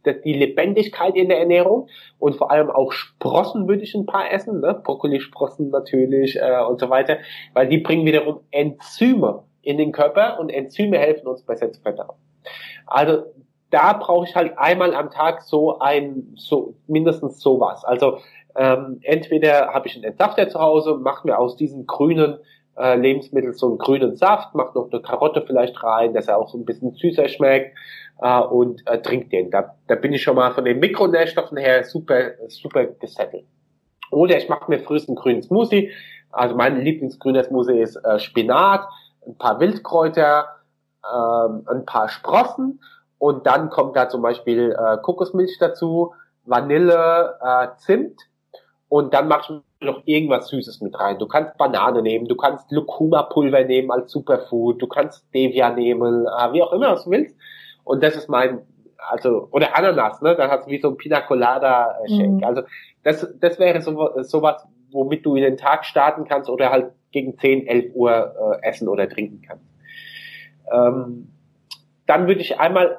[0.04, 4.60] die Lebendigkeit in der Ernährung und vor allem auch Sprossen würde ich ein paar essen,
[4.60, 4.74] ne?
[4.74, 7.18] Brokkolisprossen natürlich äh, und so weiter,
[7.54, 12.16] weil die bringen wiederum Enzyme in den Körper und Enzyme helfen uns besser zu verdauen.
[12.86, 13.24] Also
[13.70, 17.84] da brauche ich halt einmal am Tag so ein, so mindestens sowas.
[17.84, 18.18] Also
[18.54, 22.38] ähm, entweder habe ich einen Entsafter zu Hause, mache mir aus diesen grünen
[22.76, 26.48] äh, Lebensmittel so einen grünen Saft, mache noch eine Karotte vielleicht rein, dass er auch
[26.48, 27.76] so ein bisschen süßer schmeckt
[28.20, 29.50] äh, und äh, trinkt den.
[29.50, 33.44] Da, da bin ich schon mal von den Mikronährstoffen her super, super gesettelt.
[34.10, 35.90] Oder ich mache mir frühestens einen grünen Smoothie.
[36.30, 38.86] Also mein Lieblingsgrüner Smoothie ist äh, Spinat,
[39.26, 40.46] ein paar Wildkräuter,
[41.02, 42.80] äh, ein paar Sprossen
[43.18, 46.12] und dann kommt da zum Beispiel äh, Kokosmilch dazu,
[46.44, 48.20] Vanille, äh, Zimt
[48.92, 51.18] und dann machst du noch irgendwas Süßes mit rein.
[51.18, 56.52] Du kannst Banane nehmen, du kannst Lucuma-Pulver nehmen als Superfood, du kannst Stevia nehmen, äh,
[56.52, 57.34] wie auch immer du willst.
[57.84, 58.60] Und das ist mein,
[58.98, 60.36] also, oder Ananas, ne?
[60.36, 62.32] Dann hast du wie so ein Pina Colada äh, Shake.
[62.32, 62.44] Mhm.
[62.44, 62.64] Also,
[63.02, 67.38] das, das wäre so, sowas, womit du in den Tag starten kannst oder halt gegen
[67.38, 69.64] 10, 11 Uhr äh, essen oder trinken kannst.
[70.70, 71.28] Ähm,
[72.04, 72.98] dann würde ich einmal,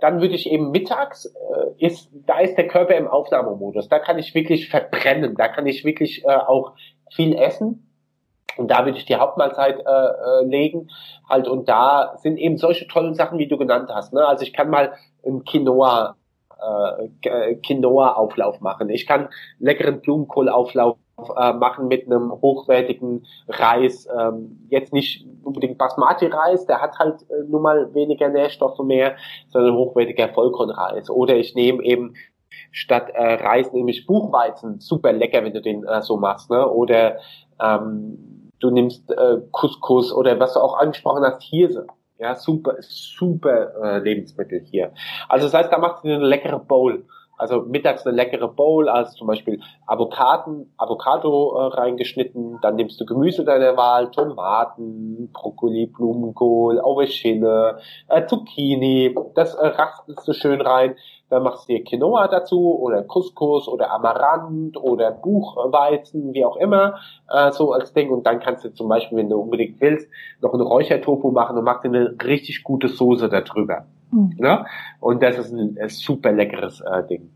[0.00, 3.88] dann würde ich eben mittags, äh, ist, da ist der Körper im Aufnahmemodus.
[3.88, 5.34] Da kann ich wirklich verbrennen.
[5.36, 6.74] Da kann ich wirklich äh, auch
[7.10, 7.86] viel essen
[8.56, 10.88] und da würde ich die Hauptmahlzeit äh, äh, legen.
[11.28, 14.12] Halt, und da sind eben solche tollen Sachen, wie du genannt hast.
[14.12, 14.26] Ne?
[14.26, 16.16] Also ich kann mal ein Quinoa,
[17.22, 18.88] äh, Quinoa-Auflauf machen.
[18.88, 19.28] Ich kann
[19.58, 20.96] leckeren Blumenkohlauflauf
[21.36, 24.06] äh, machen mit einem hochwertigen Reis.
[24.18, 29.16] Ähm, jetzt nicht unbedingt Basmati-Reis, der hat halt äh, nun mal weniger Nährstoffe mehr,
[29.48, 31.08] sondern hochwertiger Vollkornreis.
[31.08, 32.14] Oder ich nehme eben
[32.70, 36.68] statt äh, Reis nehme ich Buchweizen, super lecker, wenn du den äh, so machst, ne?
[36.68, 37.18] Oder
[37.60, 41.86] ähm, du nimmst äh, Couscous oder was du auch angesprochen hast, Hirse.
[42.18, 44.92] Ja, super, super äh, Lebensmittel hier.
[45.28, 47.04] Also das heißt, da machst du eine leckere Bowl.
[47.36, 53.04] Also mittags eine leckere Bowl, also zum Beispiel Avocaden, Avocado äh, reingeschnitten, dann nimmst du
[53.04, 60.96] Gemüse deiner Wahl, Tomaten, Brokkoli, Blumenkohl, Aubergine, äh, Zucchini, das äh, raspelst du schön rein,
[61.28, 67.00] dann machst du dir Quinoa dazu oder Couscous oder Amaranth oder Buchweizen, wie auch immer,
[67.28, 68.10] äh, so als Ding.
[68.10, 70.08] Und dann kannst du zum Beispiel, wenn du unbedingt willst,
[70.40, 73.86] noch einen Räuchertofu machen und machst dir eine richtig gute Soße darüber.
[74.16, 74.36] Mhm.
[74.38, 74.66] Ne?
[75.00, 77.30] Und das ist ein, ein super leckeres äh, Ding.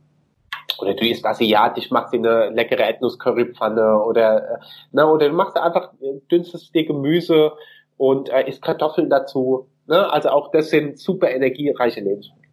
[0.80, 4.58] Oder du isst asiatisch, machst dir eine leckere Ethnos-Currypfanne oder, äh,
[4.92, 5.92] ne, oder du machst einfach,
[6.30, 7.52] dünstest dir Gemüse
[7.98, 9.68] und äh, isst Kartoffeln dazu.
[9.86, 10.10] Ne?
[10.10, 12.50] Also auch das sind super energiereiche Lebensmittel.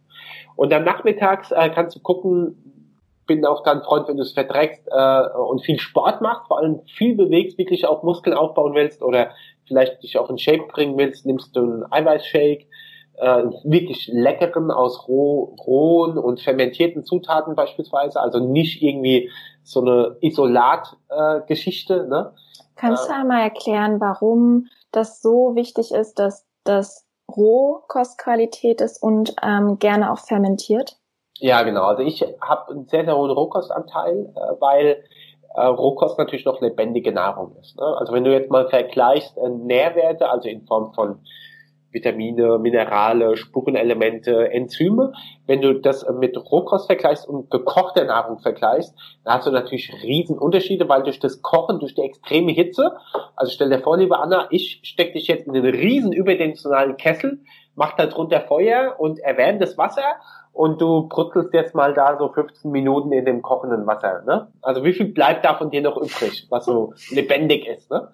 [0.56, 2.84] Und dann nachmittags äh, kannst du gucken,
[3.26, 6.80] bin auch dann Freund, wenn du es verträgst äh, und viel Sport machst, vor allem
[6.86, 9.30] viel bewegst, wirklich auch Muskeln aufbauen willst oder
[9.66, 12.66] vielleicht dich auch in Shape bringen willst, nimmst du einen Eiweißshake,
[13.20, 19.30] äh, wirklich leckeren aus roh, rohen und fermentierten Zutaten beispielsweise, also nicht irgendwie
[19.62, 21.94] so eine Isolatgeschichte.
[21.94, 22.34] Äh, ne?
[22.76, 29.78] Kannst du einmal erklären, warum das so wichtig ist, dass das Rohkostqualität ist und ähm,
[29.78, 30.96] gerne auch fermentiert?
[31.40, 31.84] Ja, genau.
[31.84, 35.04] Also ich habe einen sehr, sehr hohen Rohkostanteil, äh, weil
[35.54, 37.76] äh, Rohkost natürlich noch lebendige Nahrung ist.
[37.78, 37.86] Ne?
[37.98, 41.20] Also wenn du jetzt mal vergleichst äh, Nährwerte, also in Form von
[41.90, 45.12] Vitamine, Minerale, Spurenelemente, Enzyme.
[45.46, 50.38] Wenn du das mit Rohkost vergleichst und gekochter Nahrung vergleichst, dann hast du natürlich riesen
[50.38, 52.96] Unterschiede, weil durch das Kochen, durch die extreme Hitze,
[53.36, 57.40] also stell dir vor, liebe Anna, ich steck dich jetzt in einen riesen überdimensionalen Kessel,
[57.74, 60.16] mach da drunter Feuer und erwärme das Wasser
[60.52, 64.22] und du brutzelst jetzt mal da so 15 Minuten in dem kochenden Wasser.
[64.26, 64.48] Ne?
[64.60, 67.90] Also wie viel bleibt da von dir noch übrig, was so lebendig ist?
[67.90, 68.08] Ne?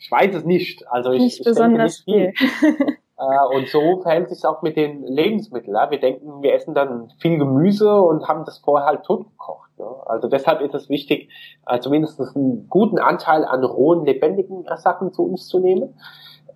[0.00, 0.88] Ich weiß es nicht.
[0.88, 2.48] Also ich, nicht ich besonders nicht viel.
[2.58, 2.96] viel.
[3.20, 5.76] Äh, und so verhält sich auch mit den Lebensmitteln.
[5.90, 9.70] Wir denken, wir essen dann viel Gemüse und haben das vorher halt totgekocht.
[10.06, 11.30] Also deshalb ist es wichtig,
[11.66, 16.00] äh, zumindest einen guten Anteil an rohen, lebendigen Sachen zu uns zu nehmen.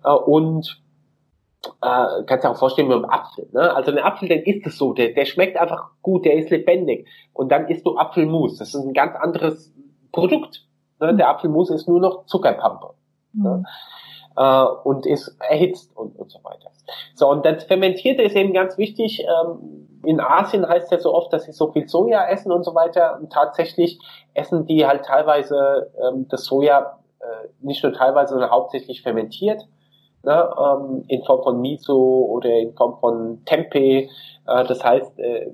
[0.03, 0.81] Äh, und
[1.83, 3.47] äh, kannst dir auch vorstellen mit einem Apfel.
[3.53, 3.75] Ne?
[3.75, 7.07] Also ein Apfel, den isst es so, der, der schmeckt einfach gut, der ist lebendig.
[7.33, 8.57] Und dann isst du Apfelmus.
[8.57, 9.71] Das ist ein ganz anderes
[10.11, 10.65] Produkt.
[10.99, 11.15] Ne?
[11.15, 12.95] Der Apfelmus ist nur noch Zuckerpampe.
[13.35, 13.43] Mhm.
[13.43, 13.63] Ne?
[14.37, 16.71] äh, und ist erhitzt und, und so weiter.
[17.13, 19.23] So, und das Fermentierte ist eben ganz wichtig.
[19.23, 22.63] Ähm, in Asien heißt es ja so oft, dass sie so viel Soja essen und
[22.63, 23.17] so weiter.
[23.19, 23.99] Und tatsächlich
[24.33, 29.63] essen die halt teilweise ähm, das Soja äh, nicht nur teilweise, sondern hauptsächlich fermentiert.
[30.23, 34.09] Ne, ähm, in Form von Miso oder in Form von Tempeh.
[34.47, 35.51] Äh, das heißt, äh,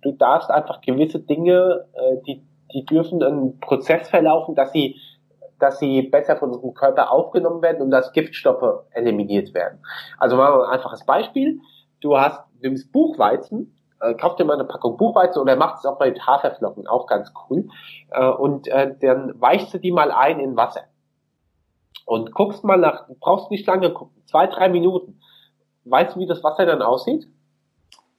[0.00, 2.42] du darfst einfach gewisse Dinge, äh, die,
[2.72, 4.96] die dürfen einen Prozess verlaufen, dass sie
[5.58, 9.80] dass sie besser von unserem Körper aufgenommen werden und dass Giftstoffe eliminiert werden.
[10.18, 11.60] Also machen wir ein einfaches Beispiel.
[12.00, 15.90] Du hast, du nimmst Buchweizen, äh, kauf dir mal eine Packung Buchweizen oder machst es
[15.90, 17.68] auch bei Haferflocken, auch ganz cool.
[18.10, 20.82] Äh, und äh, dann weichst du die mal ein in Wasser.
[22.06, 25.20] Und guckst mal nach, brauchst nicht lange gucken, zwei, drei Minuten.
[25.84, 27.26] Weißt du, wie das Wasser dann aussieht?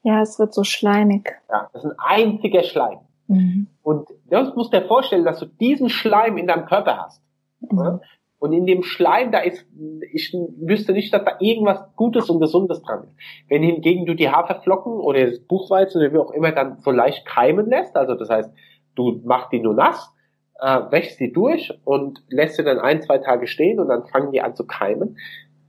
[0.04, 1.36] Ja, es wird so schleimig.
[1.50, 3.00] Ja, das ist ein einziger Schleim.
[3.28, 3.68] Mhm.
[3.82, 7.22] Und das musst du dir vorstellen, dass du diesen Schleim in deinem Körper hast.
[7.60, 8.02] Mhm.
[8.38, 9.66] Und in dem Schleim, da ist,
[10.12, 13.16] ich wüsste nicht, dass da irgendwas Gutes und Gesundes dran ist.
[13.48, 17.26] Wenn hingegen du die Haferflocken oder das Buchweizen oder wie auch immer dann so leicht
[17.26, 18.52] keimen lässt, also das heißt,
[18.96, 20.14] du machst die nur nass,
[20.60, 24.32] äh, wäschst die durch und lässt sie dann ein, zwei Tage stehen und dann fangen
[24.32, 25.18] die an zu keimen,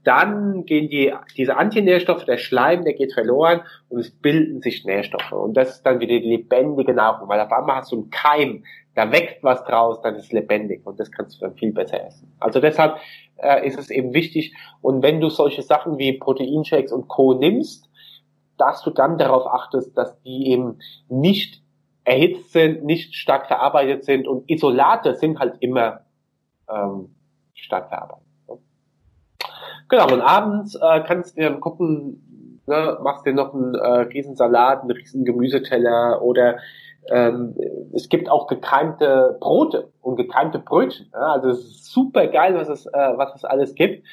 [0.07, 5.33] dann gehen die, diese Antinährstoffe, der Schleim, der geht verloren und es bilden sich Nährstoffe.
[5.33, 8.63] Und das ist dann wieder die lebendige Nahrung, weil auf einmal hast du einen Keim,
[8.95, 12.05] da wächst was draus, dann ist es lebendig und das kannst du dann viel besser
[12.07, 12.33] essen.
[12.39, 12.99] Also deshalb
[13.35, 17.33] äh, ist es eben wichtig und wenn du solche Sachen wie Proteinshakes und Co.
[17.33, 17.89] nimmst,
[18.57, 21.61] dass du dann darauf achtest, dass die eben nicht
[22.05, 26.05] erhitzt sind, nicht stark verarbeitet sind und Isolate sind halt immer
[26.69, 27.13] ähm,
[27.53, 28.26] stark verarbeitet.
[29.89, 34.81] Genau, und abends äh, kannst du dann gucken, ne, machst dir noch einen äh, Riesensalat,
[34.81, 36.57] einen riesen Gemüseteller oder
[37.09, 37.55] ähm,
[37.93, 41.09] es gibt auch gekeimte Brote und gekeimte Brötchen.
[41.13, 41.33] Ja?
[41.33, 44.05] Also es ist super geil, was es, äh, was es alles gibt.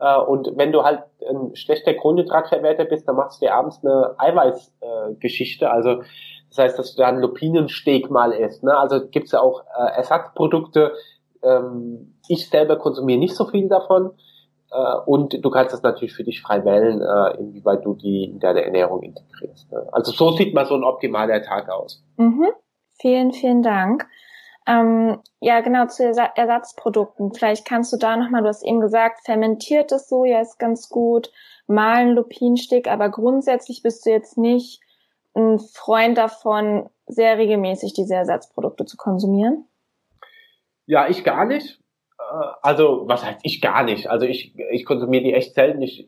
[0.00, 4.14] Äh, und wenn du halt ein schlechter Kohlenhydratverwerter bist, dann machst du dir abends eine
[4.18, 5.66] Eiweißgeschichte.
[5.66, 6.02] Äh, also
[6.48, 8.64] das heißt, dass du da einen Lupinensteak mal isst.
[8.64, 8.76] Ne?
[8.76, 10.92] Also gibt's ja auch äh, Ersatzprodukte.
[11.42, 14.10] Ähm, ich selber konsumiere nicht so viel davon.
[14.70, 18.40] Äh, und du kannst das natürlich für dich frei wählen, äh, inwieweit du die in
[18.40, 19.70] deine Ernährung integrierst.
[19.70, 19.88] Ne?
[19.92, 22.04] Also so sieht mal so ein optimaler Tag aus.
[22.16, 22.48] Mhm.
[23.00, 24.06] Vielen, vielen Dank.
[24.66, 27.32] Ähm, ja, genau, zu Ersatzprodukten.
[27.32, 31.32] Vielleicht kannst du da nochmal, du hast eben gesagt, fermentiertes Soja ist ganz gut,
[31.66, 34.82] malen Lupinenstick, aber grundsätzlich bist du jetzt nicht
[35.34, 39.66] ein Freund davon, sehr regelmäßig diese Ersatzprodukte zu konsumieren?
[40.86, 41.80] Ja, ich gar nicht.
[42.62, 44.08] Also, was heißt ich gar nicht?
[44.08, 45.82] Also ich, ich konsumiere die echt selten.
[45.82, 46.06] Ich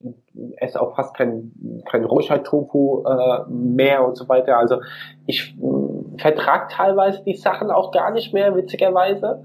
[0.56, 4.56] esse auch fast kein, kein Rohschalt-Tofu äh, mehr und so weiter.
[4.56, 4.80] Also
[5.26, 9.44] ich äh, vertrag teilweise die Sachen auch gar nicht mehr, witzigerweise.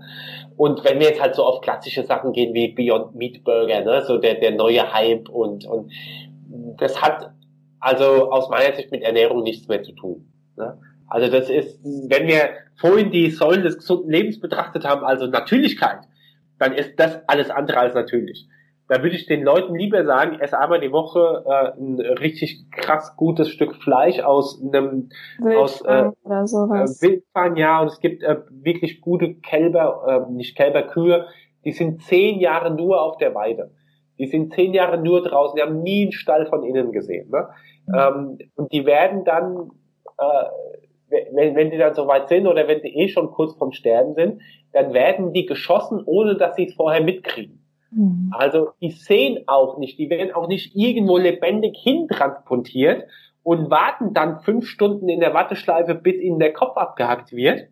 [0.56, 4.04] Und wenn wir jetzt halt so auf klassische Sachen gehen wie Beyond Meat Burger, ne,
[4.04, 5.92] so der, der neue Hype und, und
[6.78, 7.32] das hat
[7.80, 10.32] also aus meiner Sicht mit Ernährung nichts mehr zu tun.
[10.56, 10.78] Ne?
[11.08, 16.02] Also das ist, wenn wir vorhin die Säulen des gesunden Lebens betrachtet haben, also Natürlichkeit,
[16.60, 18.48] dann ist das alles andere als natürlich.
[18.90, 23.16] Da würde ich den Leuten lieber sagen, ess einmal die Woche äh, ein richtig krass
[23.18, 27.02] gutes Stück Fleisch aus einem Wildfang aus äh, oder sowas.
[27.02, 31.28] Äh, Wildfang, ja, und es gibt äh, wirklich gute Kälber, äh, nicht Kälber, Kühe,
[31.66, 33.72] die sind zehn Jahre nur auf der Weide.
[34.20, 37.30] Die sind zehn Jahre nur draußen, die haben nie einen Stall von innen gesehen.
[37.30, 37.50] Ne?
[37.88, 37.94] Mhm.
[37.94, 39.70] Ähm, und die werden dann
[40.18, 40.46] äh,
[41.10, 44.14] wenn, wenn die dann so weit sind oder wenn sie eh schon kurz vorm Sterben
[44.14, 44.42] sind,
[44.74, 47.64] dann werden die geschossen, ohne dass sie es vorher mitkriegen.
[47.92, 48.32] Mhm.
[48.32, 53.06] Also die sehen auch nicht, die werden auch nicht irgendwo lebendig hintransportiert
[53.44, 57.68] und warten dann fünf Stunden in der Watteschleife, bis ihnen der Kopf abgehackt wird,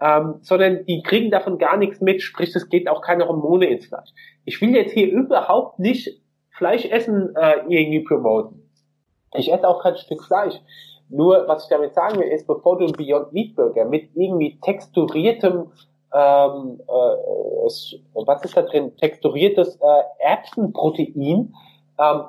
[0.00, 3.86] ähm, sondern die kriegen davon gar nichts mit, sprich es geht auch keine Hormone ins
[3.86, 4.10] Fleisch.
[4.44, 8.70] Ich will jetzt hier überhaupt nicht Fleischessen äh, irgendwie promoten.
[9.36, 10.54] Ich esse auch kein Stück Fleisch.
[11.08, 14.58] Nur, was ich damit sagen will, ist, bevor du einen Beyond Meat Burger mit irgendwie
[14.60, 15.70] texturiertem,
[16.12, 17.66] ähm, äh,
[18.26, 21.54] was ist da drin, texturiertes äh, Erbsenprotein,
[21.98, 22.24] ähm,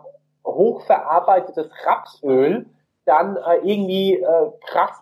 [0.45, 2.65] hochverarbeitetes Rapsöl,
[3.05, 5.01] dann äh, irgendwie äh, krass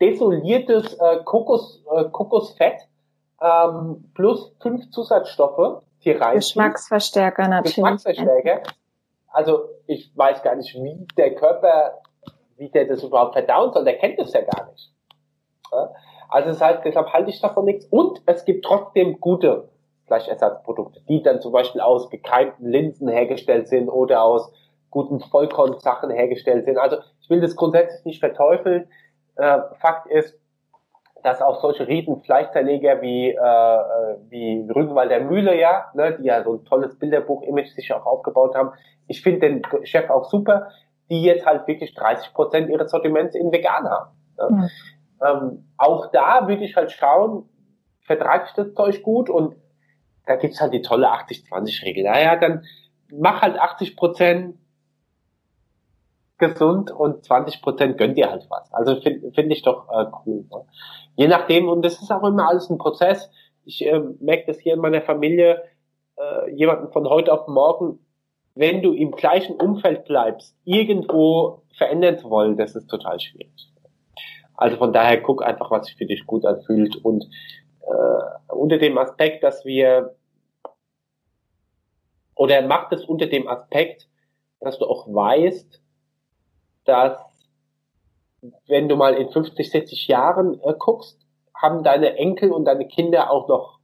[0.00, 2.88] desoliertes äh, Kokos, äh, Kokosfett
[3.40, 6.36] ähm, plus fünf Zusatzstoffe hier rein.
[6.36, 7.76] Geschmacksverstärker natürlich.
[7.76, 8.62] Geschmacksverstärker.
[9.28, 11.98] Also ich weiß gar nicht, wie der Körper,
[12.56, 13.84] wie der das überhaupt verdauen soll.
[13.84, 14.92] Der kennt das ja gar nicht.
[15.72, 15.90] Ja?
[16.28, 17.86] Also heißt, deshalb halte ich davon nichts.
[17.86, 19.68] Und es gibt trotzdem gute
[20.06, 24.52] Fleischersatzprodukte, die dann zum Beispiel aus gekeimten Linsen hergestellt sind oder aus
[24.90, 26.78] guten Vollkornsachen hergestellt sind.
[26.78, 28.88] Also ich will das grundsätzlich nicht verteufeln.
[29.36, 30.38] Äh, Fakt ist,
[31.22, 33.78] dass auch solche Riesenfleischzerleger wie, äh,
[34.28, 38.72] wie Rügenwalder Mühle, ja, ne, die ja so ein tolles Bilderbuch-Image sich auch aufgebaut haben.
[39.08, 40.68] Ich finde den Chef auch super,
[41.10, 44.10] die jetzt halt wirklich 30 Prozent ihres Sortiments in vegan haben.
[44.38, 44.48] Ne?
[44.50, 44.70] Mhm.
[45.24, 47.48] Ähm, auch da würde ich halt schauen,
[48.02, 49.56] vertrage ich das Zeug gut und
[50.26, 52.04] da gibt's halt die tolle 80-20-Regel.
[52.04, 52.64] Naja, dann
[53.12, 54.58] mach halt 80 Prozent
[56.38, 58.72] gesund und 20 Prozent gönnt ihr halt was.
[58.72, 60.44] Also finde find ich doch äh, cool.
[60.50, 60.66] Ne?
[61.14, 63.30] Je nachdem, und das ist auch immer alles ein Prozess.
[63.64, 65.62] Ich äh, merke das hier in meiner Familie,
[66.16, 68.05] äh, jemanden von heute auf morgen,
[68.56, 73.70] wenn du im gleichen Umfeld bleibst, irgendwo verändern zu wollen, das ist total schwierig.
[74.54, 77.24] Also von daher guck einfach, was sich für dich gut anfühlt und
[77.82, 80.16] äh, unter dem Aspekt, dass wir
[82.34, 84.08] oder macht es unter dem Aspekt,
[84.60, 85.82] dass du auch weißt,
[86.84, 87.18] dass
[88.66, 91.20] wenn du mal in 50, 60 Jahren äh, guckst,
[91.54, 93.80] haben deine Enkel und deine Kinder auch noch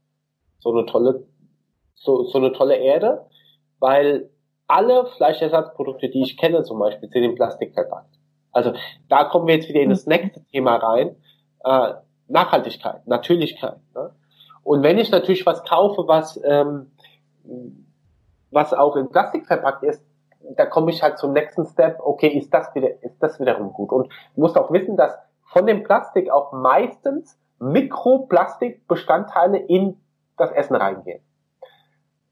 [0.61, 1.27] so eine tolle,
[1.95, 3.27] so, so eine tolle Erde,
[3.79, 4.31] weil
[4.73, 8.19] alle Fleischersatzprodukte, die ich kenne zum Beispiel, sind in Plastik verpackt.
[8.53, 8.73] Also
[9.09, 10.13] da kommen wir jetzt wieder in das mhm.
[10.13, 11.15] nächste Thema rein.
[11.63, 11.93] Äh,
[12.29, 13.77] Nachhaltigkeit, Natürlichkeit.
[13.95, 14.15] Ne?
[14.63, 16.91] Und wenn ich natürlich was kaufe, was, ähm,
[18.51, 20.03] was auch in Plastik verpackt ist,
[20.57, 23.93] da komme ich halt zum nächsten Step, okay, ist das wieder, ist das wiederum gut?
[23.93, 30.01] Und du musst auch wissen, dass von dem Plastik auch meistens Mikroplastikbestandteile in
[30.39, 31.21] das Essen reingehen.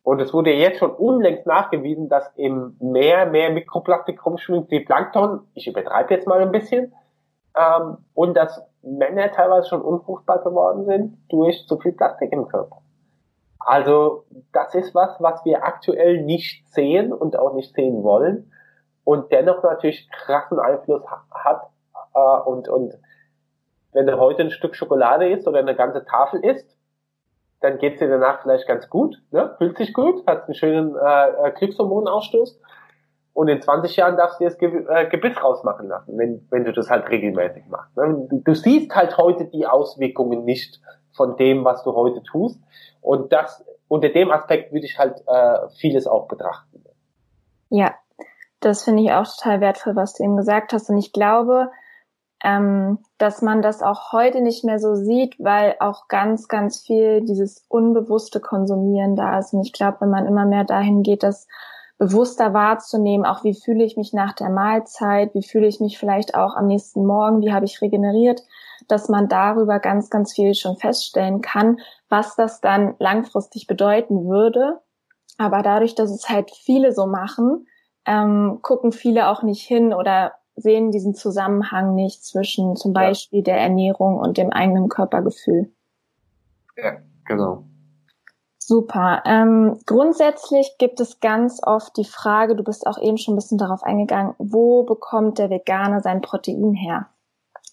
[0.02, 5.40] Und es wurde jetzt schon unlängst nachgewiesen, dass im Meer mehr Mikroplastik rumschwimmt wie Plankton.
[5.54, 6.94] Ich übertreibe jetzt mal ein bisschen.
[7.56, 12.78] Ähm, und dass Männer teilweise schon unfruchtbar geworden sind durch zu viel Plastik im Körper.
[13.58, 18.50] Also das ist was, was wir aktuell nicht sehen und auch nicht sehen wollen
[19.04, 21.62] und dennoch natürlich krassen Einfluss hat.
[22.14, 22.94] Äh, und, und
[23.92, 26.76] wenn du heute ein Stück Schokolade isst oder eine ganze Tafel isst,
[27.60, 29.54] dann geht's dir danach vielleicht ganz gut, ne?
[29.58, 32.60] fühlt sich gut, hast einen schönen äh, äh Glückshormonausstoß
[33.32, 36.64] und in 20 Jahren darfst du dir das Ge äh, Gebiss rausmachen lassen, wenn, wenn
[36.64, 37.96] du das halt regelmäßig machst.
[37.96, 38.26] Ne?
[38.28, 40.80] Du, du siehst halt heute die Auswirkungen nicht
[41.12, 42.60] von dem, was du heute tust.
[43.00, 46.84] Und das, unter dem Aspekt würde ich halt äh, vieles auch betrachten.
[47.70, 47.94] Ja,
[48.60, 50.90] das finde ich auch total wertvoll, was du eben gesagt hast.
[50.90, 51.70] Und ich glaube,
[52.42, 57.20] ähm, dass man das auch heute nicht mehr so sieht, weil auch ganz, ganz viel
[57.22, 59.52] dieses unbewusste Konsumieren da ist.
[59.52, 61.46] Und ich glaube, wenn man immer mehr dahin geht, das
[61.98, 66.34] bewusster wahrzunehmen, auch wie fühle ich mich nach der Mahlzeit, wie fühle ich mich vielleicht
[66.34, 68.40] auch am nächsten Morgen, wie habe ich regeneriert,
[68.88, 74.80] dass man darüber ganz, ganz viel schon feststellen kann, was das dann langfristig bedeuten würde.
[75.36, 77.66] Aber dadurch, dass es halt viele so machen,
[78.06, 83.44] ähm, gucken viele auch nicht hin oder sehen diesen Zusammenhang nicht zwischen zum Beispiel ja.
[83.44, 85.72] der Ernährung und dem eigenen Körpergefühl.
[86.76, 87.64] Ja, genau.
[88.58, 89.22] Super.
[89.26, 93.58] Ähm, grundsätzlich gibt es ganz oft die Frage, du bist auch eben schon ein bisschen
[93.58, 97.08] darauf eingegangen, wo bekommt der Veganer sein Protein her?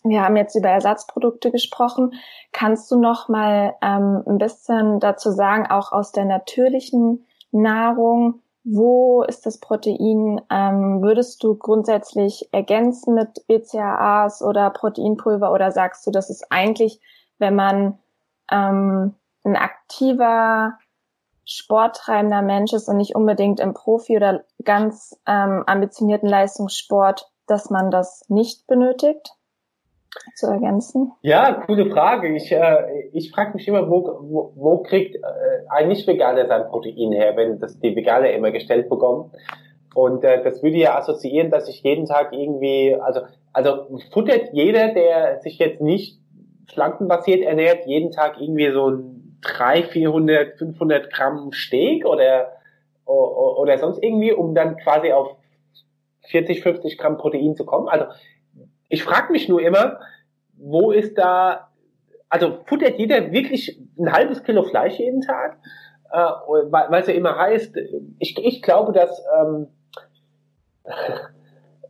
[0.03, 2.13] Wir haben jetzt über Ersatzprodukte gesprochen.
[2.51, 9.23] Kannst du noch mal ähm, ein bisschen dazu sagen, auch aus der natürlichen Nahrung, wo
[9.23, 10.41] ist das Protein?
[10.49, 16.99] Ähm, würdest du grundsätzlich ergänzen mit BCAAs oder Proteinpulver oder sagst du, das ist eigentlich,
[17.37, 17.99] wenn man
[18.51, 20.77] ähm, ein aktiver,
[21.45, 27.89] sporttreibender Mensch ist und nicht unbedingt im Profi- oder ganz ähm, ambitionierten Leistungssport, dass man
[27.89, 29.36] das nicht benötigt?
[30.35, 31.11] Zu ergänzen?
[31.21, 32.35] Ja, coole Frage.
[32.35, 35.19] Ich, äh, ich frage mich immer, wo, wo, wo kriegt äh,
[35.69, 39.31] ein Nicht-Veganer sein Protein her, wenn das die Veganer immer gestellt bekommen?
[39.93, 43.21] Und äh, das würde ja assoziieren, dass ich jeden Tag irgendwie, also,
[43.53, 46.19] also futtert jeder, der sich jetzt nicht
[46.71, 52.57] schlankenbasiert ernährt, jeden Tag irgendwie so ein 300, 400, 500 Gramm Steak oder
[53.07, 55.35] oder sonst irgendwie, um dann quasi auf
[56.29, 57.87] 40, 50 Gramm Protein zu kommen.
[57.87, 58.05] Also
[58.89, 59.99] ich frage mich nur immer,
[60.57, 61.69] wo ist da,
[62.29, 65.57] also futtert jeder wirklich ein halbes Kilo Fleisch jeden Tag?
[66.11, 67.75] Äh, weil es ja immer heißt,
[68.19, 69.67] ich, ich glaube, dass ähm,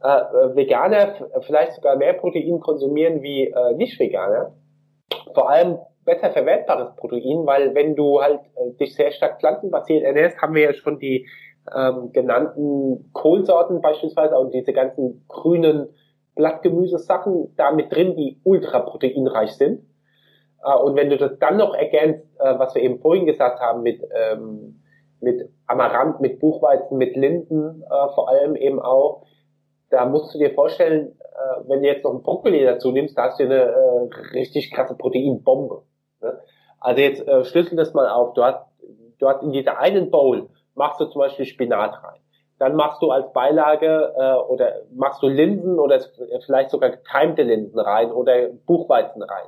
[0.01, 4.53] äh, Veganer vielleicht sogar mehr Protein konsumieren wie äh, Nicht-Veganer.
[5.33, 10.41] Vor allem besser verwertbares Protein, weil wenn du halt äh, dich sehr stark pflanzenbasiert ernährst,
[10.41, 11.27] haben wir ja schon die
[11.75, 15.89] ähm, genannten Kohlsorten beispielsweise und diese ganzen grünen
[16.37, 19.81] Blattgemüsesachen da mit drin, die ultra proteinreich sind.
[20.63, 23.83] Äh, und wenn du das dann noch ergänzt, äh, was wir eben vorhin gesagt haben,
[23.83, 24.81] mit, ähm,
[25.19, 29.25] mit Amaranth, mit Buchweizen, mit Linden äh, vor allem eben auch,
[29.89, 33.23] da musst du dir vorstellen, äh, wenn du jetzt noch einen Brokkoli dazu nimmst, da
[33.23, 35.83] hast du eine äh, richtig krasse Proteinbombe.
[36.21, 36.39] Ne?
[36.79, 38.33] Also jetzt äh, schlüssel das mal auf.
[38.33, 38.65] Du hast,
[39.19, 42.19] du hast in dieser einen Bowl machst du zum Beispiel Spinat rein.
[42.59, 45.99] Dann machst du als Beilage äh, oder machst du Linsen oder
[46.45, 49.47] vielleicht sogar gekeimte Linsen rein oder Buchweizen rein.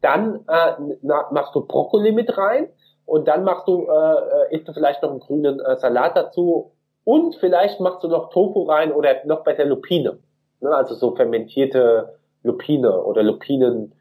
[0.00, 0.72] Dann äh,
[1.02, 2.68] machst du Brokkoli mit rein
[3.04, 6.72] und dann machst du, äh, isst du vielleicht noch einen grünen äh, Salat dazu
[7.04, 10.18] und vielleicht machst du noch Tofu rein oder noch bei der Lupine.
[10.60, 10.70] Ne?
[10.70, 13.94] Also so fermentierte Lupine oder Lupinen.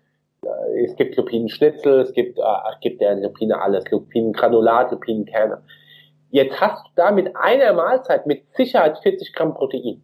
[0.43, 2.43] Äh, es gibt Lupinenschnitzel, es gibt, äh,
[2.82, 5.62] gibt der Lupine alles, Lupinengranulat, Lupinenkerne.
[6.36, 10.03] Jetzt hast du da mit einer Mahlzeit mit Sicherheit 40 Gramm Protein.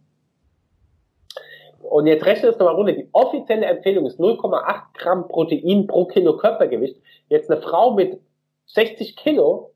[1.82, 2.94] Und jetzt rechne es nochmal runter.
[2.94, 6.96] Die offizielle Empfehlung ist 0,8 Gramm Protein pro Kilo Körpergewicht.
[7.28, 8.18] Jetzt eine Frau mit
[8.64, 9.74] 60 Kilo,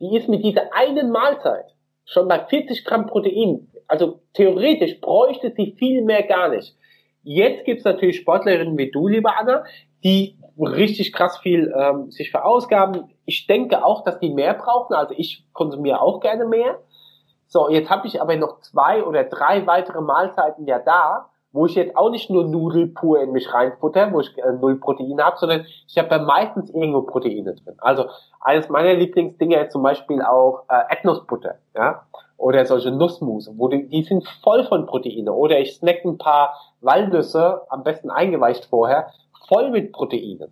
[0.00, 1.74] die ist mit dieser einen Mahlzeit
[2.06, 3.70] schon bei 40 Gramm Protein.
[3.88, 6.78] Also theoretisch bräuchte sie viel mehr gar nicht.
[7.24, 9.64] Jetzt gibt's natürlich Sportlerinnen wie du, liebe Anna,
[10.02, 13.10] die richtig krass viel ähm, sich verausgaben.
[13.28, 14.94] Ich denke auch, dass die mehr brauchen.
[14.94, 16.78] Also ich konsumiere auch gerne mehr.
[17.46, 21.74] So, jetzt habe ich aber noch zwei oder drei weitere Mahlzeiten ja da, wo ich
[21.74, 25.36] jetzt auch nicht nur Nudel pur in mich reinfutter, wo ich äh, null Proteine habe,
[25.36, 27.74] sondern ich habe da meistens irgendwo Proteine drin.
[27.78, 28.06] Also
[28.40, 32.06] eines meiner Lieblingsdinge ist zum Beispiel auch äh, Ethnosbutter, ja,
[32.38, 35.34] oder solche Nussmuse, wo die, die sind voll von Proteine.
[35.34, 39.10] Oder ich snack ein paar Walnüsse, am besten eingeweicht vorher,
[39.48, 40.50] voll mit Proteinen.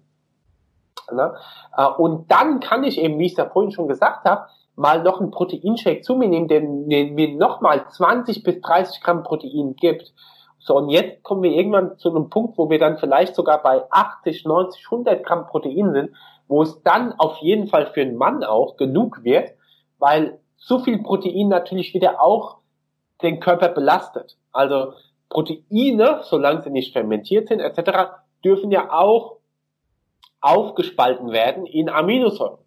[1.12, 1.34] Ne?
[1.76, 4.46] Äh, und dann kann ich eben, wie ich es ja vorhin schon gesagt habe,
[4.76, 9.74] mal noch einen Proteinshake zu mir nehmen, der, mir nochmal 20 bis 30 Gramm Protein
[9.76, 10.12] gibt.
[10.58, 13.82] So, und jetzt kommen wir irgendwann zu einem Punkt, wo wir dann vielleicht sogar bei
[13.90, 16.10] 80, 90, 100 Gramm Protein sind,
[16.48, 19.50] wo es dann auf jeden Fall für einen Mann auch genug wird,
[19.98, 22.58] weil so viel Protein natürlich wieder auch
[23.22, 24.36] den Körper belastet.
[24.52, 24.92] Also
[25.28, 28.10] Proteine, solange sie nicht fermentiert sind etc.,
[28.44, 29.35] dürfen ja auch
[30.40, 32.58] aufgespalten werden in Aminosäuren.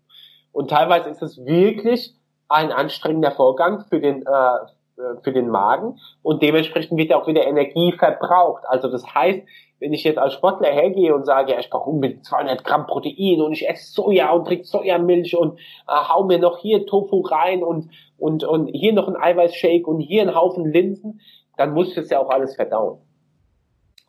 [0.51, 2.15] Und teilweise ist es wirklich
[2.47, 7.45] ein anstrengender Vorgang für den, äh, für den Magen und dementsprechend wird ja auch wieder
[7.45, 8.63] Energie verbraucht.
[8.67, 9.41] Also das heißt,
[9.79, 13.53] wenn ich jetzt als Sportler hergehe und sage, ich brauche unbedingt 200 Gramm Protein und
[13.53, 17.89] ich esse Soja und trinke Sojamilch und äh, hau mir noch hier Tofu rein und,
[18.17, 21.21] und, und hier noch ein Eiweißshake und hier einen Haufen Linsen,
[21.55, 22.99] dann muss ich das ja auch alles verdauen.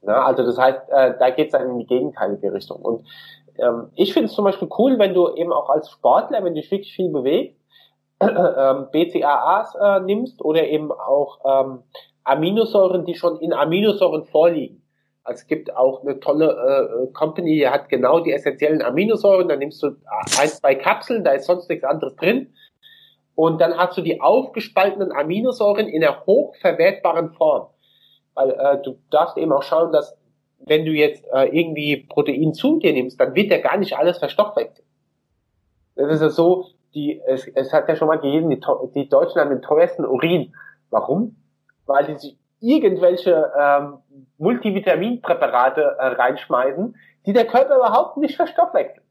[0.02, 2.80] Na, also das heißt, äh, da geht es dann in die gegenteilige Richtung.
[2.80, 3.06] Und
[3.60, 6.60] ähm, ich finde es zum Beispiel cool, wenn du eben auch als Sportler, wenn du
[6.60, 7.56] dich wirklich viel bewegst,
[8.20, 11.82] ähm, BCAAs äh, nimmst oder eben auch ähm,
[12.24, 14.82] Aminosäuren, die schon in Aminosäuren vorliegen.
[15.22, 16.50] Also es gibt auch eine tolle
[17.08, 19.96] äh, Company, die hat genau die essentiellen Aminosäuren, dann nimmst du
[20.38, 22.52] ein, zwei Kapseln, da ist sonst nichts anderes drin.
[23.34, 27.68] Und dann hast du die aufgespaltenen Aminosäuren in einer hochverwertbaren Form.
[28.34, 30.16] Weil äh, du darfst eben auch schauen, dass
[30.66, 34.18] wenn du jetzt äh, irgendwie Protein zu dir nimmst, dann wird ja gar nicht alles
[34.18, 34.86] verstoffwechselt.
[35.96, 38.60] Das ist ja so, die, es, es hat ja schon mal gegeben, die,
[38.94, 40.54] die Deutschen haben den teuersten Urin.
[40.90, 41.36] Warum?
[41.86, 43.98] Weil die sich irgendwelche ähm,
[44.38, 46.96] Multivitaminpräparate äh, reinschmeißen,
[47.26, 49.04] die der Körper überhaupt nicht verstoffwechselt.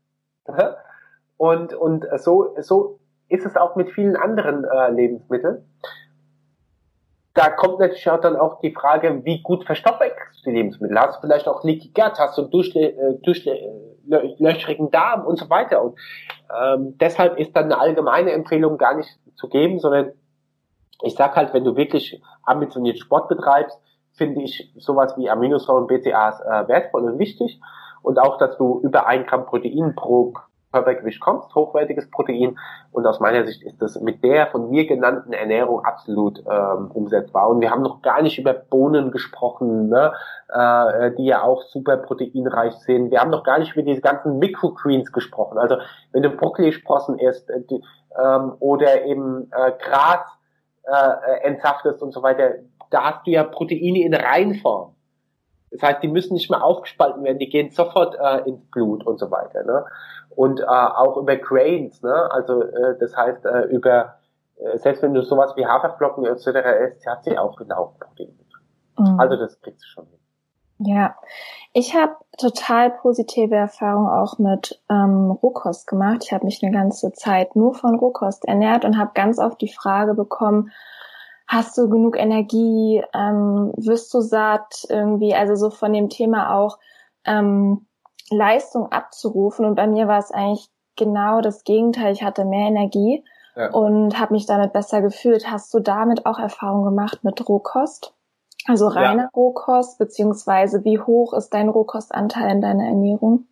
[1.37, 5.63] Und, und so, so ist es auch mit vielen anderen äh, Lebensmitteln
[7.39, 10.99] da kommt natürlich auch dann auch die Frage, wie gut verstoffwechselst du die Lebensmittel?
[10.99, 15.81] Hast du vielleicht auch Leaky Gut, hast du durchlöchrigen äh, Darm und so weiter.
[15.81, 15.97] Und
[16.53, 20.11] ähm, deshalb ist dann eine allgemeine Empfehlung gar nicht zu geben, sondern
[21.01, 23.79] ich sag halt, wenn du wirklich ambitioniert Sport betreibst,
[24.11, 27.61] finde ich sowas wie Aminosäuren, BCAAs äh, wertvoll und wichtig.
[28.01, 30.33] Und auch, dass du über ein Gramm Protein pro
[30.71, 32.57] Körpergewicht kommst, hochwertiges Protein.
[32.91, 37.49] Und aus meiner Sicht ist das mit der von mir genannten Ernährung absolut ähm, umsetzbar.
[37.49, 40.13] Und wir haben noch gar nicht über Bohnen gesprochen, ne?
[40.49, 43.11] äh, die ja auch super proteinreich sind.
[43.11, 45.57] Wir haben noch gar nicht über diese ganzen Microgreens gesprochen.
[45.57, 45.77] Also
[46.11, 47.83] wenn du Brokkoli-Sprossen isst äh, die,
[48.21, 50.25] ähm, oder eben äh, Gras
[50.83, 52.55] äh, entsaftest und so weiter,
[52.91, 54.95] da hast du ja Proteine in Reinform.
[55.71, 59.19] Das heißt, die müssen nicht mehr aufgespalten werden, die gehen sofort äh, ins Blut und
[59.19, 59.63] so weiter.
[59.63, 59.85] Ne?
[60.29, 62.29] Und äh, auch über Grains, ne?
[62.31, 64.15] also äh, das heißt äh, über,
[64.57, 66.47] äh, selbst wenn du sowas wie Haferflocken etc.
[66.87, 68.33] isst, hat sie auch genau Proteine.
[68.97, 69.19] Mhm.
[69.19, 70.19] Also das kriegst du schon hin.
[70.81, 71.15] Ja,
[71.73, 76.23] ich habe total positive Erfahrungen auch mit ähm, Rohkost gemacht.
[76.23, 79.73] Ich habe mich eine ganze Zeit nur von Rohkost ernährt und habe ganz oft die
[79.73, 80.71] Frage bekommen,
[81.49, 86.77] hast du genug Energie, ähm, wirst du satt irgendwie, also so von dem Thema auch
[87.25, 87.87] ähm,
[88.29, 89.65] Leistung abzurufen.
[89.65, 92.13] Und bei mir war es eigentlich genau das Gegenteil.
[92.13, 93.25] Ich hatte mehr Energie
[93.55, 93.71] ja.
[93.71, 95.49] und habe mich damit besser gefühlt.
[95.49, 98.13] Hast du damit auch Erfahrung gemacht mit Rohkost?
[98.67, 99.29] Also reine ja.
[99.35, 103.47] Rohkost, beziehungsweise wie hoch ist dein Rohkostanteil in deiner Ernährung?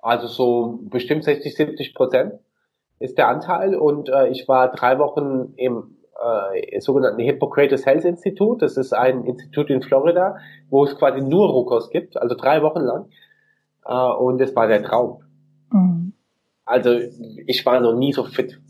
[0.00, 2.38] Also so bestimmt 60, 70 Prozent
[2.98, 8.58] ist der Anteil und äh, ich war drei Wochen im äh, sogenannten Hippocrates Health Institute.
[8.60, 10.36] Das ist ein Institut in Florida,
[10.70, 13.06] wo es quasi nur Rohkost gibt, also drei Wochen lang.
[13.84, 15.22] Äh, und es war der Traum.
[15.70, 16.12] Mhm.
[16.64, 16.90] Also
[17.46, 18.60] ich war noch nie so fit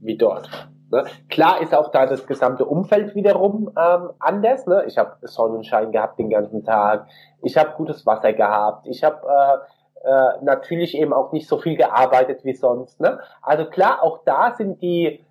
[0.00, 0.48] wie dort.
[0.90, 1.04] Ne?
[1.28, 4.66] Klar ist auch da das gesamte Umfeld wiederum ähm, anders.
[4.66, 4.84] Ne?
[4.86, 7.06] Ich habe Sonnenschein gehabt den ganzen Tag.
[7.42, 8.86] Ich habe gutes Wasser gehabt.
[8.86, 13.00] Ich habe äh, äh, natürlich eben auch nicht so viel gearbeitet wie sonst.
[13.00, 13.20] Ne?
[13.42, 15.24] Also klar, auch da sind die die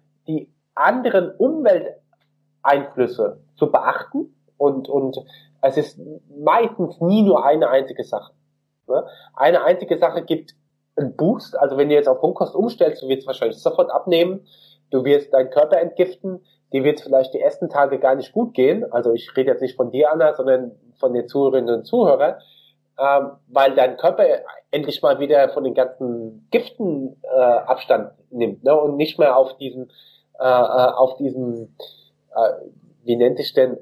[0.80, 5.18] anderen Umwelteinflüsse zu beachten und, und
[5.62, 6.00] es ist
[6.38, 8.34] meistens nie nur eine einzige Sache.
[8.88, 9.06] Ne?
[9.36, 10.56] Eine einzige Sache gibt
[10.96, 14.48] einen Boost, also wenn du jetzt auf Rohkost umstellst, du wirst wahrscheinlich sofort abnehmen,
[14.92, 18.92] du wirst deinen Körper entgiften, dir wird vielleicht die ersten Tage gar nicht gut gehen,
[18.92, 22.36] also ich rede jetzt nicht von dir, Anna, sondern von den Zuhörerinnen und Zuhörern,
[22.98, 24.26] ähm, weil dein Körper
[24.72, 28.80] endlich mal wieder von den ganzen Giften äh, Abstand nimmt ne?
[28.80, 29.92] und nicht mehr auf diesen
[30.40, 31.76] äh, äh, auf diesem,
[32.34, 32.52] äh,
[33.04, 33.78] wie nennt sich denn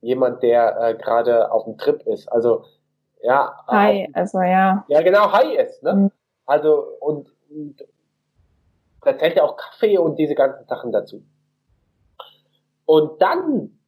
[0.00, 2.26] jemand, der äh, gerade auf dem Trip ist?
[2.32, 2.64] Also
[3.22, 3.54] ja.
[3.68, 4.84] Hi, auf, also ja.
[4.88, 5.94] Ja, genau, Hi ist, ne?
[5.94, 6.10] Mhm.
[6.46, 7.76] Also und, und
[9.02, 11.22] da zählt ja auch Kaffee und diese ganzen Sachen dazu.
[12.86, 13.78] Und dann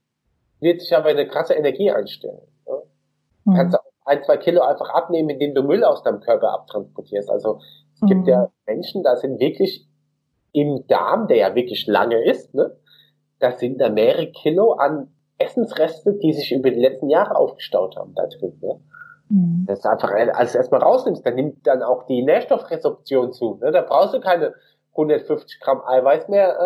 [0.60, 2.46] wird sich aber eine krasse Energie einstellen.
[2.66, 2.82] Ne?
[3.44, 3.54] Mhm.
[3.54, 7.28] Kannst du auch ein, zwei Kilo einfach abnehmen, indem du Müll aus deinem Körper abtransportierst.
[7.28, 7.58] Also
[7.94, 8.06] es mhm.
[8.06, 9.88] gibt ja Menschen, da sind wirklich
[10.52, 12.76] im Darm, der ja wirklich lange ist, ne,
[13.38, 18.14] da sind da mehrere Kilo an Essensreste, die sich über die letzten Jahre aufgestaut haben
[18.14, 18.58] da drin.
[18.60, 18.80] Ne?
[19.28, 19.64] Mhm.
[19.66, 23.58] Das ist einfach, als du erstmal rausnimmst, dann nimmt dann auch die Nährstoffresorption zu.
[23.60, 23.72] Ne?
[23.72, 24.54] Da brauchst du keine
[24.92, 26.56] 150 Gramm Eiweiß mehr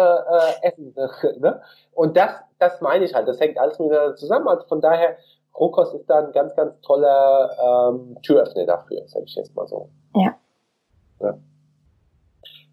[0.63, 0.95] äh, äh, essen.
[1.41, 1.61] Ne?
[1.93, 3.29] Und das, das meine ich halt.
[3.29, 4.49] Das hängt alles miteinander zusammen.
[4.49, 5.17] Also von daher,
[5.59, 9.89] Rohkost ist da ein ganz, ganz toller ähm, Türöffner dafür, sage ich jetzt mal so.
[10.15, 10.35] Ja.
[11.21, 11.39] ja.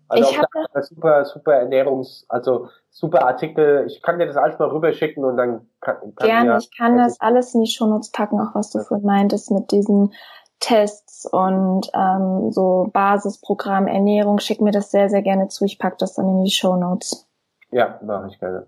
[0.07, 0.39] Also ich
[0.73, 3.85] da super, super Ernährungs, also super Artikel.
[3.87, 6.97] Ich kann dir das alles mal rüberschicken und dann kann, kann Gerne, ja, ich kann
[6.97, 8.83] das alles in die Shownotes packen, auch was du ja.
[8.83, 10.13] vorhin meintest mit diesen
[10.59, 14.39] Tests und ähm, so Basisprogramm Ernährung.
[14.39, 15.65] Schick mir das sehr, sehr gerne zu.
[15.65, 17.27] Ich pack das dann in die Shownotes.
[17.71, 18.67] Ja, mache ich gerne.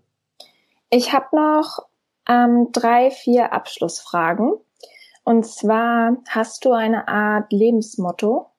[0.89, 1.85] Ich habe noch
[2.27, 4.53] ähm, drei, vier Abschlussfragen.
[5.23, 8.51] Und zwar, hast du eine Art Lebensmotto?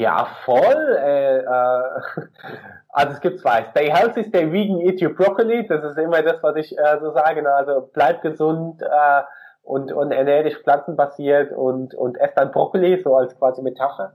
[0.00, 0.96] Ja, voll.
[0.98, 1.44] Äh, äh,
[2.88, 3.66] also es gibt zwei.
[3.70, 5.66] Stay healthy, stay vegan, eat your broccoli.
[5.66, 7.42] Das ist immer das, was ich äh, so sage.
[7.42, 7.52] Ne?
[7.52, 9.22] Also bleib gesund äh,
[9.62, 14.14] und, und ernähre dich pflanzenbasiert und, und ess dann Brokkoli, so als quasi Metapher.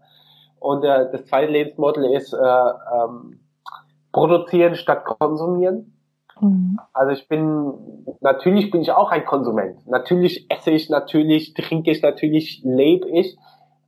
[0.59, 3.41] Und äh, das zweite Lebensmodell ist äh, ähm,
[4.11, 5.93] produzieren statt konsumieren.
[6.41, 6.79] Mhm.
[6.93, 9.85] Also ich bin, natürlich bin ich auch ein Konsument.
[9.85, 13.37] Natürlich esse ich, natürlich trinke ich, natürlich lebe ich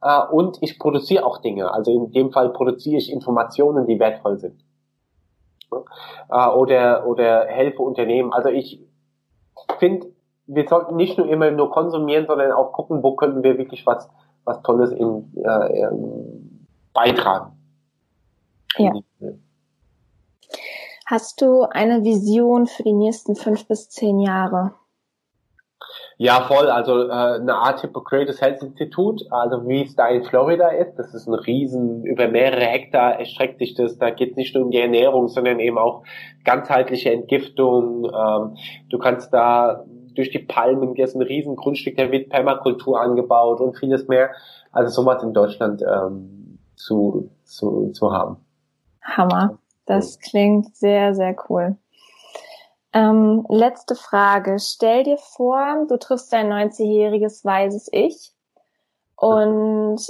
[0.01, 1.71] äh, und ich produziere auch Dinge.
[1.71, 4.63] Also in dem Fall produziere ich Informationen, die wertvoll sind.
[6.29, 8.33] Äh, oder, oder helfe Unternehmen.
[8.33, 8.81] Also ich
[9.79, 10.07] finde,
[10.45, 14.09] wir sollten nicht nur immer nur konsumieren, sondern auch gucken, wo können wir wirklich was,
[14.45, 17.53] was Tolles in, äh, ähm, beitragen.
[18.77, 18.93] Ja.
[21.05, 24.73] Hast du eine Vision für die nächsten fünf bis zehn Jahre?
[26.20, 26.70] Ja, voll.
[26.70, 30.95] Also äh, eine Art Hippocrates Health Institut, also wie es da in Florida ist.
[30.97, 33.99] Das ist ein Riesen, über mehrere Hektar erstreckt sich das.
[33.99, 36.03] Da geht es nicht nur um die Ernährung, sondern eben auch
[36.43, 38.05] ganzheitliche Entgiftung.
[38.05, 38.57] Ähm,
[38.89, 43.61] du kannst da durch die Palmen, hier ist ein riesen Grundstück, der wird Permakultur angebaut
[43.61, 44.32] und vieles mehr.
[44.72, 48.38] Also sowas in Deutschland ähm, zu, zu, zu haben.
[49.01, 49.59] Hammer.
[49.86, 51.78] Das klingt sehr, sehr cool.
[52.93, 54.57] Ähm, letzte Frage.
[54.59, 58.33] Stell dir vor, du triffst dein 90-jähriges weises Ich
[59.15, 60.01] und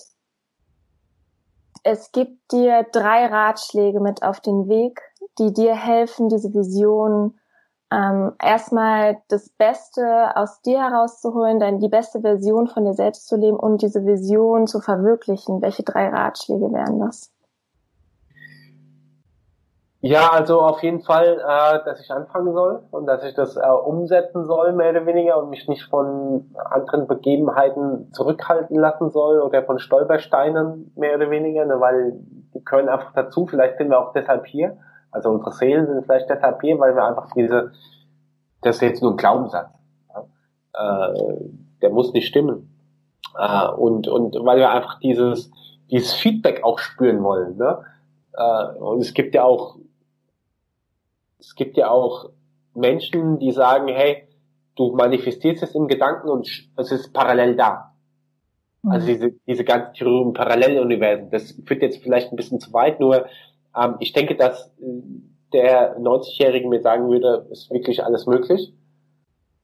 [1.83, 5.01] es gibt dir drei Ratschläge mit auf den Weg,
[5.39, 7.39] die dir helfen, diese Vision
[7.91, 13.37] ähm, erstmal das Beste aus dir herauszuholen, dann die beste Version von dir selbst zu
[13.37, 15.61] leben und diese Vision zu verwirklichen.
[15.61, 17.31] Welche drei Ratschläge wären das?
[20.01, 23.67] Ja, also auf jeden Fall, äh, dass ich anfangen soll und dass ich das äh,
[23.67, 29.63] umsetzen soll, mehr oder weniger, und mich nicht von anderen Begebenheiten zurückhalten lassen soll oder
[29.63, 32.19] von Stolpersteinen, mehr oder weniger, ne, weil
[32.53, 33.47] die können einfach dazu.
[33.47, 34.77] Vielleicht sind wir auch deshalb hier.
[35.09, 37.71] Also unsere Seelen sind vielleicht deshalb hier, weil wir einfach diese,
[38.61, 39.71] das ist jetzt nur ein Glaubenssatz.
[40.09, 41.09] Ja?
[41.09, 41.49] Äh,
[41.81, 42.69] der muss nicht stimmen.
[43.35, 45.49] Äh, und, und weil wir einfach dieses,
[45.89, 47.57] dieses Feedback auch spüren wollen.
[47.57, 47.79] Ne?
[48.37, 49.77] Äh, und es gibt ja auch
[51.39, 52.29] es gibt ja auch
[52.73, 54.27] Menschen, die sagen, hey,
[54.75, 57.93] du manifestierst es im Gedanken und es ist parallel da.
[58.83, 58.91] Mhm.
[58.91, 63.25] Also diese, diese ganzen Theorien Paralleluniversen, das führt jetzt vielleicht ein bisschen zu weit, nur
[63.75, 64.71] ähm, ich denke, dass
[65.53, 68.73] der 90-Jährige mir sagen würde, ist wirklich alles möglich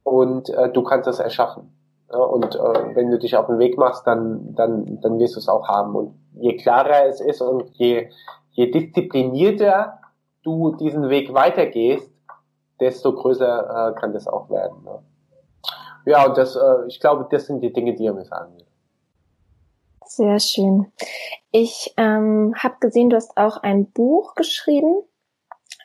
[0.03, 1.75] und äh, du kannst das erschaffen.
[2.11, 5.39] Ja, und äh, wenn du dich auf den Weg machst, dann, dann, dann wirst du
[5.39, 5.95] es auch haben.
[5.95, 8.09] Und je klarer es ist und je,
[8.53, 9.99] je disziplinierter
[10.43, 12.09] du diesen Weg weitergehst,
[12.79, 14.83] desto größer äh, kann das auch werden.
[14.83, 14.99] Ne?
[16.05, 18.65] Ja, und das, äh, ich glaube, das sind die Dinge, die er mir sagen will.
[20.05, 20.91] Sehr schön.
[21.51, 25.01] Ich ähm, habe gesehen, du hast auch ein Buch geschrieben.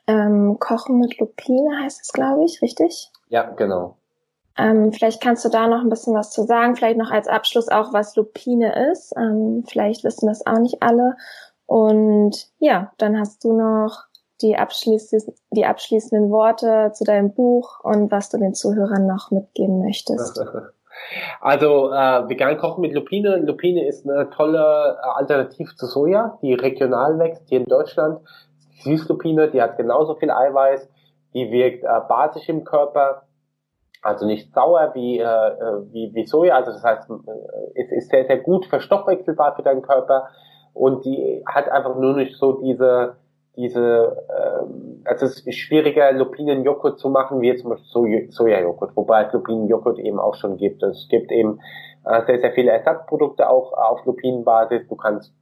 [0.07, 3.11] Ähm, Kochen mit Lupine heißt es, glaube ich, richtig?
[3.29, 3.97] Ja, genau.
[4.59, 6.75] Ähm, vielleicht kannst du da noch ein bisschen was zu sagen.
[6.75, 9.14] Vielleicht noch als Abschluss auch, was Lupine ist.
[9.16, 11.16] Ähm, vielleicht wissen das auch nicht alle.
[11.69, 14.05] Und ja, dann hast du noch
[14.41, 19.81] die, abschließend, die abschließenden Worte zu deinem Buch und was du den Zuhörern noch mitgeben
[19.85, 20.43] möchtest.
[21.41, 23.37] Also äh, vegan kochen mit Lupine.
[23.37, 28.19] Lupine ist eine tolle äh, Alternative zu Soja, die regional wächst hier in Deutschland.
[28.81, 30.91] Süßlupine, die hat genauso viel Eiweiß,
[31.35, 33.23] die wirkt äh, basisch im Körper,
[34.03, 36.57] also nicht sauer wie, äh, äh wie, wie Soja.
[36.57, 40.29] Also das heißt, äh, es ist sehr, sehr gut verstoffwechselbar für deinen Körper
[40.79, 43.16] und die hat einfach nur nicht so diese
[43.59, 49.24] diese, ähm, also es ist schwieriger, Lupinenjoghurt zu machen, wie jetzt zum Beispiel Sojajoghurt, wobei
[49.24, 50.81] es Lupinenjoghurt eben auch schon gibt.
[50.85, 51.59] Es gibt eben
[52.05, 54.87] äh, sehr, sehr viele Ersatzprodukte auch auf Lupinenbasis.
[54.87, 55.35] Du kannst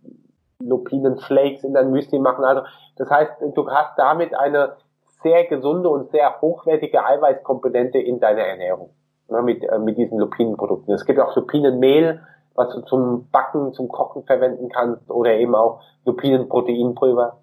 [0.61, 2.43] Lupinenflakes in dein Müsli machen.
[2.43, 2.63] Also
[2.97, 4.77] das heißt, du hast damit eine
[5.23, 8.95] sehr gesunde und sehr hochwertige Eiweißkomponente in deiner Ernährung
[9.29, 10.95] ne, mit, äh, mit diesen Lupinenprodukten.
[10.95, 12.23] Es gibt auch Lupinenmehl,
[12.57, 17.39] was du zum Backen, zum Kochen verwenden kannst oder eben auch Lupinenproteinpulver.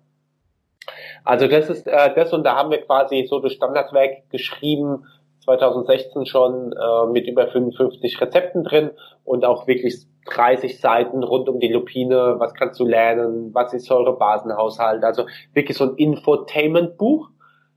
[1.23, 5.05] Also das ist äh, das und da haben wir quasi so das Standardwerk geschrieben,
[5.43, 8.91] 2016 schon äh, mit über 55 Rezepten drin
[9.23, 13.85] und auch wirklich 30 Seiten rund um die Lupine, was kannst du lernen, was ist
[13.85, 17.29] Säurebasenhaushalt, also wirklich so ein Infotainment-Buch,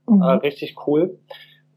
[0.07, 0.21] mhm.
[0.21, 1.19] äh, richtig cool.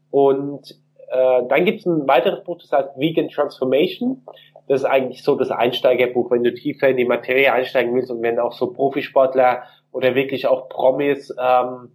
[0.09, 0.71] Und
[1.09, 4.25] äh, dann gibt es ein weiteres Buch, das heißt Vegan Transformation.
[4.71, 8.21] Das ist eigentlich so das Einsteigerbuch, wenn du tiefer in die Materie einsteigen willst und
[8.21, 11.91] wenn auch so Profisportler oder wirklich auch Promis ähm,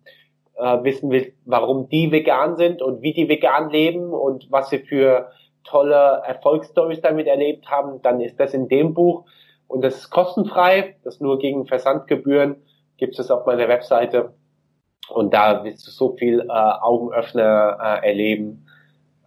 [0.58, 4.80] äh, wissen will, warum die vegan sind und wie die vegan leben und was sie
[4.80, 5.30] für
[5.64, 9.24] tolle Erfolgsstories damit erlebt haben, dann ist das in dem Buch.
[9.66, 12.56] Und das ist kostenfrei, das nur gegen Versandgebühren
[12.98, 14.34] gibt es auf meiner Webseite.
[15.08, 18.65] Und da wirst du so viel äh, Augenöffner äh, erleben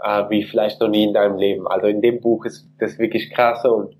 [0.03, 1.67] äh, wie vielleicht noch nie in deinem Leben.
[1.67, 3.93] Also in dem Buch ist das wirklich krasse und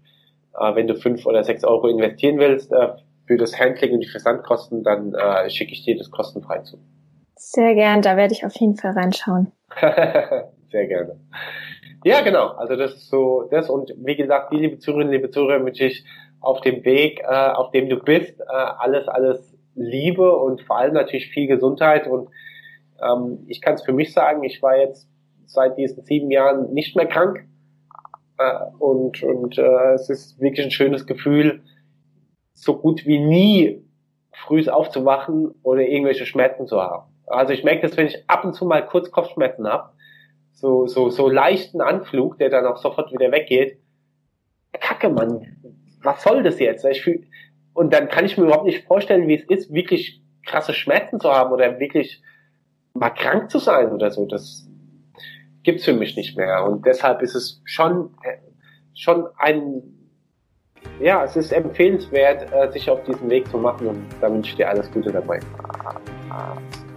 [0.57, 2.89] äh, wenn du fünf oder sechs Euro investieren willst äh,
[3.27, 6.79] für das Handling und die Versandkosten, dann äh, schicke ich dir das kostenfrei zu.
[7.35, 9.51] Sehr gern, da werde ich auf jeden Fall reinschauen.
[10.71, 11.19] Sehr gerne.
[12.03, 12.49] Ja, genau.
[12.49, 16.05] Also das ist so das und wie gesagt, die liebe Zuhörerinnen, liebe Zuhörer, wünsche ich
[16.41, 20.93] auf dem Weg, äh, auf dem du bist, äh, alles, alles Liebe und vor allem
[20.93, 22.29] natürlich viel Gesundheit und
[23.01, 25.09] ähm, ich kann es für mich sagen, ich war jetzt
[25.49, 27.45] seit diesen sieben Jahren nicht mehr krank
[28.37, 31.63] äh, und und äh, es ist wirklich ein schönes Gefühl,
[32.53, 33.83] so gut wie nie
[34.31, 37.11] früh aufzuwachen oder irgendwelche Schmerzen zu haben.
[37.27, 39.91] Also ich merke das, wenn ich ab und zu mal kurz Kopfschmerzen habe,
[40.51, 43.79] so, so, so leichten Anflug, der dann auch sofort wieder weggeht.
[44.73, 45.57] Kacke, Mann,
[46.01, 46.85] was soll das jetzt?
[46.85, 47.25] Ich fühl,
[47.73, 51.31] und dann kann ich mir überhaupt nicht vorstellen, wie es ist, wirklich krasse Schmerzen zu
[51.31, 52.21] haben oder wirklich
[52.93, 54.25] mal krank zu sein oder so.
[54.25, 54.68] Das
[55.63, 56.63] gibt's für mich nicht mehr.
[56.65, 58.37] Und deshalb ist es schon, äh,
[58.93, 59.83] schon ein
[60.99, 64.57] ja, es ist empfehlenswert, äh, sich auf diesen Weg zu machen und da wünsche ich
[64.57, 65.39] dir alles Gute dabei.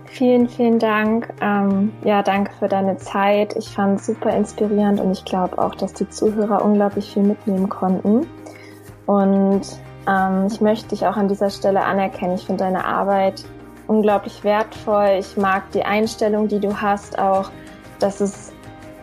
[0.06, 1.32] Vielen, vielen Dank.
[1.40, 3.56] Ähm, ja, danke für deine Zeit.
[3.56, 7.68] Ich fand es super inspirierend und ich glaube auch, dass die Zuhörer unglaublich viel mitnehmen
[7.68, 8.26] konnten.
[9.06, 9.62] Und
[10.06, 12.34] ähm, ich möchte dich auch an dieser Stelle anerkennen.
[12.34, 13.44] Ich finde deine Arbeit
[13.86, 15.16] unglaublich wertvoll.
[15.18, 17.50] Ich mag die Einstellung, die du hast, auch,
[17.98, 18.51] dass es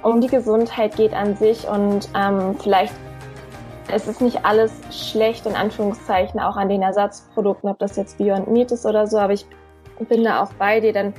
[0.04, 2.94] um die Gesundheit geht an sich und ähm, vielleicht
[3.92, 8.48] es ist nicht alles schlecht, in Anführungszeichen, auch an den Ersatzprodukten, ob das jetzt Beyond
[8.48, 9.46] Meat ist oder so, aber ich
[10.08, 11.14] bin da auch bei dir, dann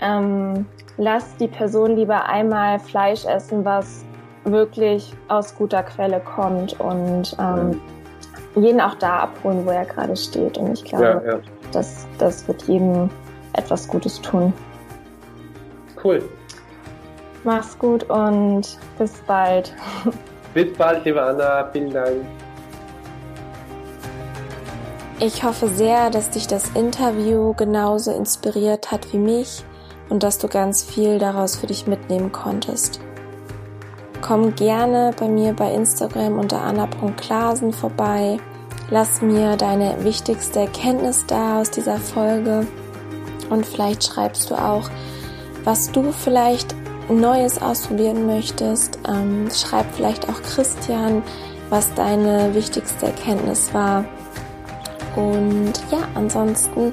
[0.00, 4.04] ähm, lass die Person lieber einmal Fleisch essen, was
[4.44, 7.80] wirklich aus guter Quelle kommt und ähm,
[8.54, 10.56] jeden auch da abholen, wo er gerade steht.
[10.56, 11.40] Und ich glaube, ja, ja.
[11.72, 13.10] Das, das wird jedem
[13.52, 14.52] etwas Gutes tun.
[16.02, 16.22] Cool.
[17.44, 19.74] Mach's gut und bis bald.
[20.54, 21.68] Bis bald, liebe Anna.
[21.72, 22.24] Vielen Dank.
[25.20, 29.64] Ich hoffe sehr, dass dich das Interview genauso inspiriert hat wie mich
[30.08, 33.00] und dass du ganz viel daraus für dich mitnehmen konntest.
[34.20, 38.38] Komm gerne bei mir bei Instagram unter anna.klasen vorbei.
[38.90, 42.66] Lass mir deine wichtigste Erkenntnis da aus dieser Folge
[43.50, 44.88] und vielleicht schreibst du auch,
[45.64, 46.74] was du vielleicht
[47.08, 48.98] Neues ausprobieren möchtest.
[49.08, 51.22] Ähm, schreib vielleicht auch Christian,
[51.70, 54.04] was deine wichtigste Erkenntnis war.
[55.16, 56.92] Und ja, ansonsten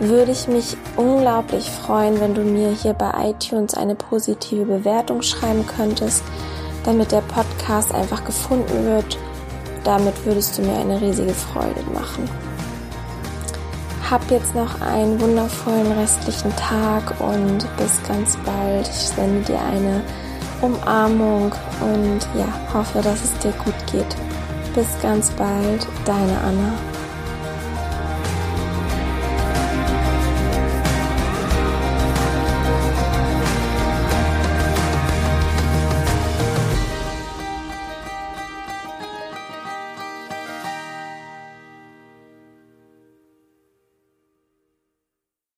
[0.00, 5.64] würde ich mich unglaublich freuen, wenn du mir hier bei iTunes eine positive Bewertung schreiben
[5.66, 6.22] könntest,
[6.84, 9.18] damit der Podcast einfach gefunden wird.
[9.84, 12.28] Damit würdest du mir eine riesige Freude machen.
[14.08, 18.86] Hab jetzt noch einen wundervollen restlichen Tag und bis ganz bald.
[18.86, 20.00] Ich sende dir eine
[20.62, 24.16] Umarmung und ja, hoffe, dass es dir gut geht.
[24.76, 26.95] Bis ganz bald, deine Anna.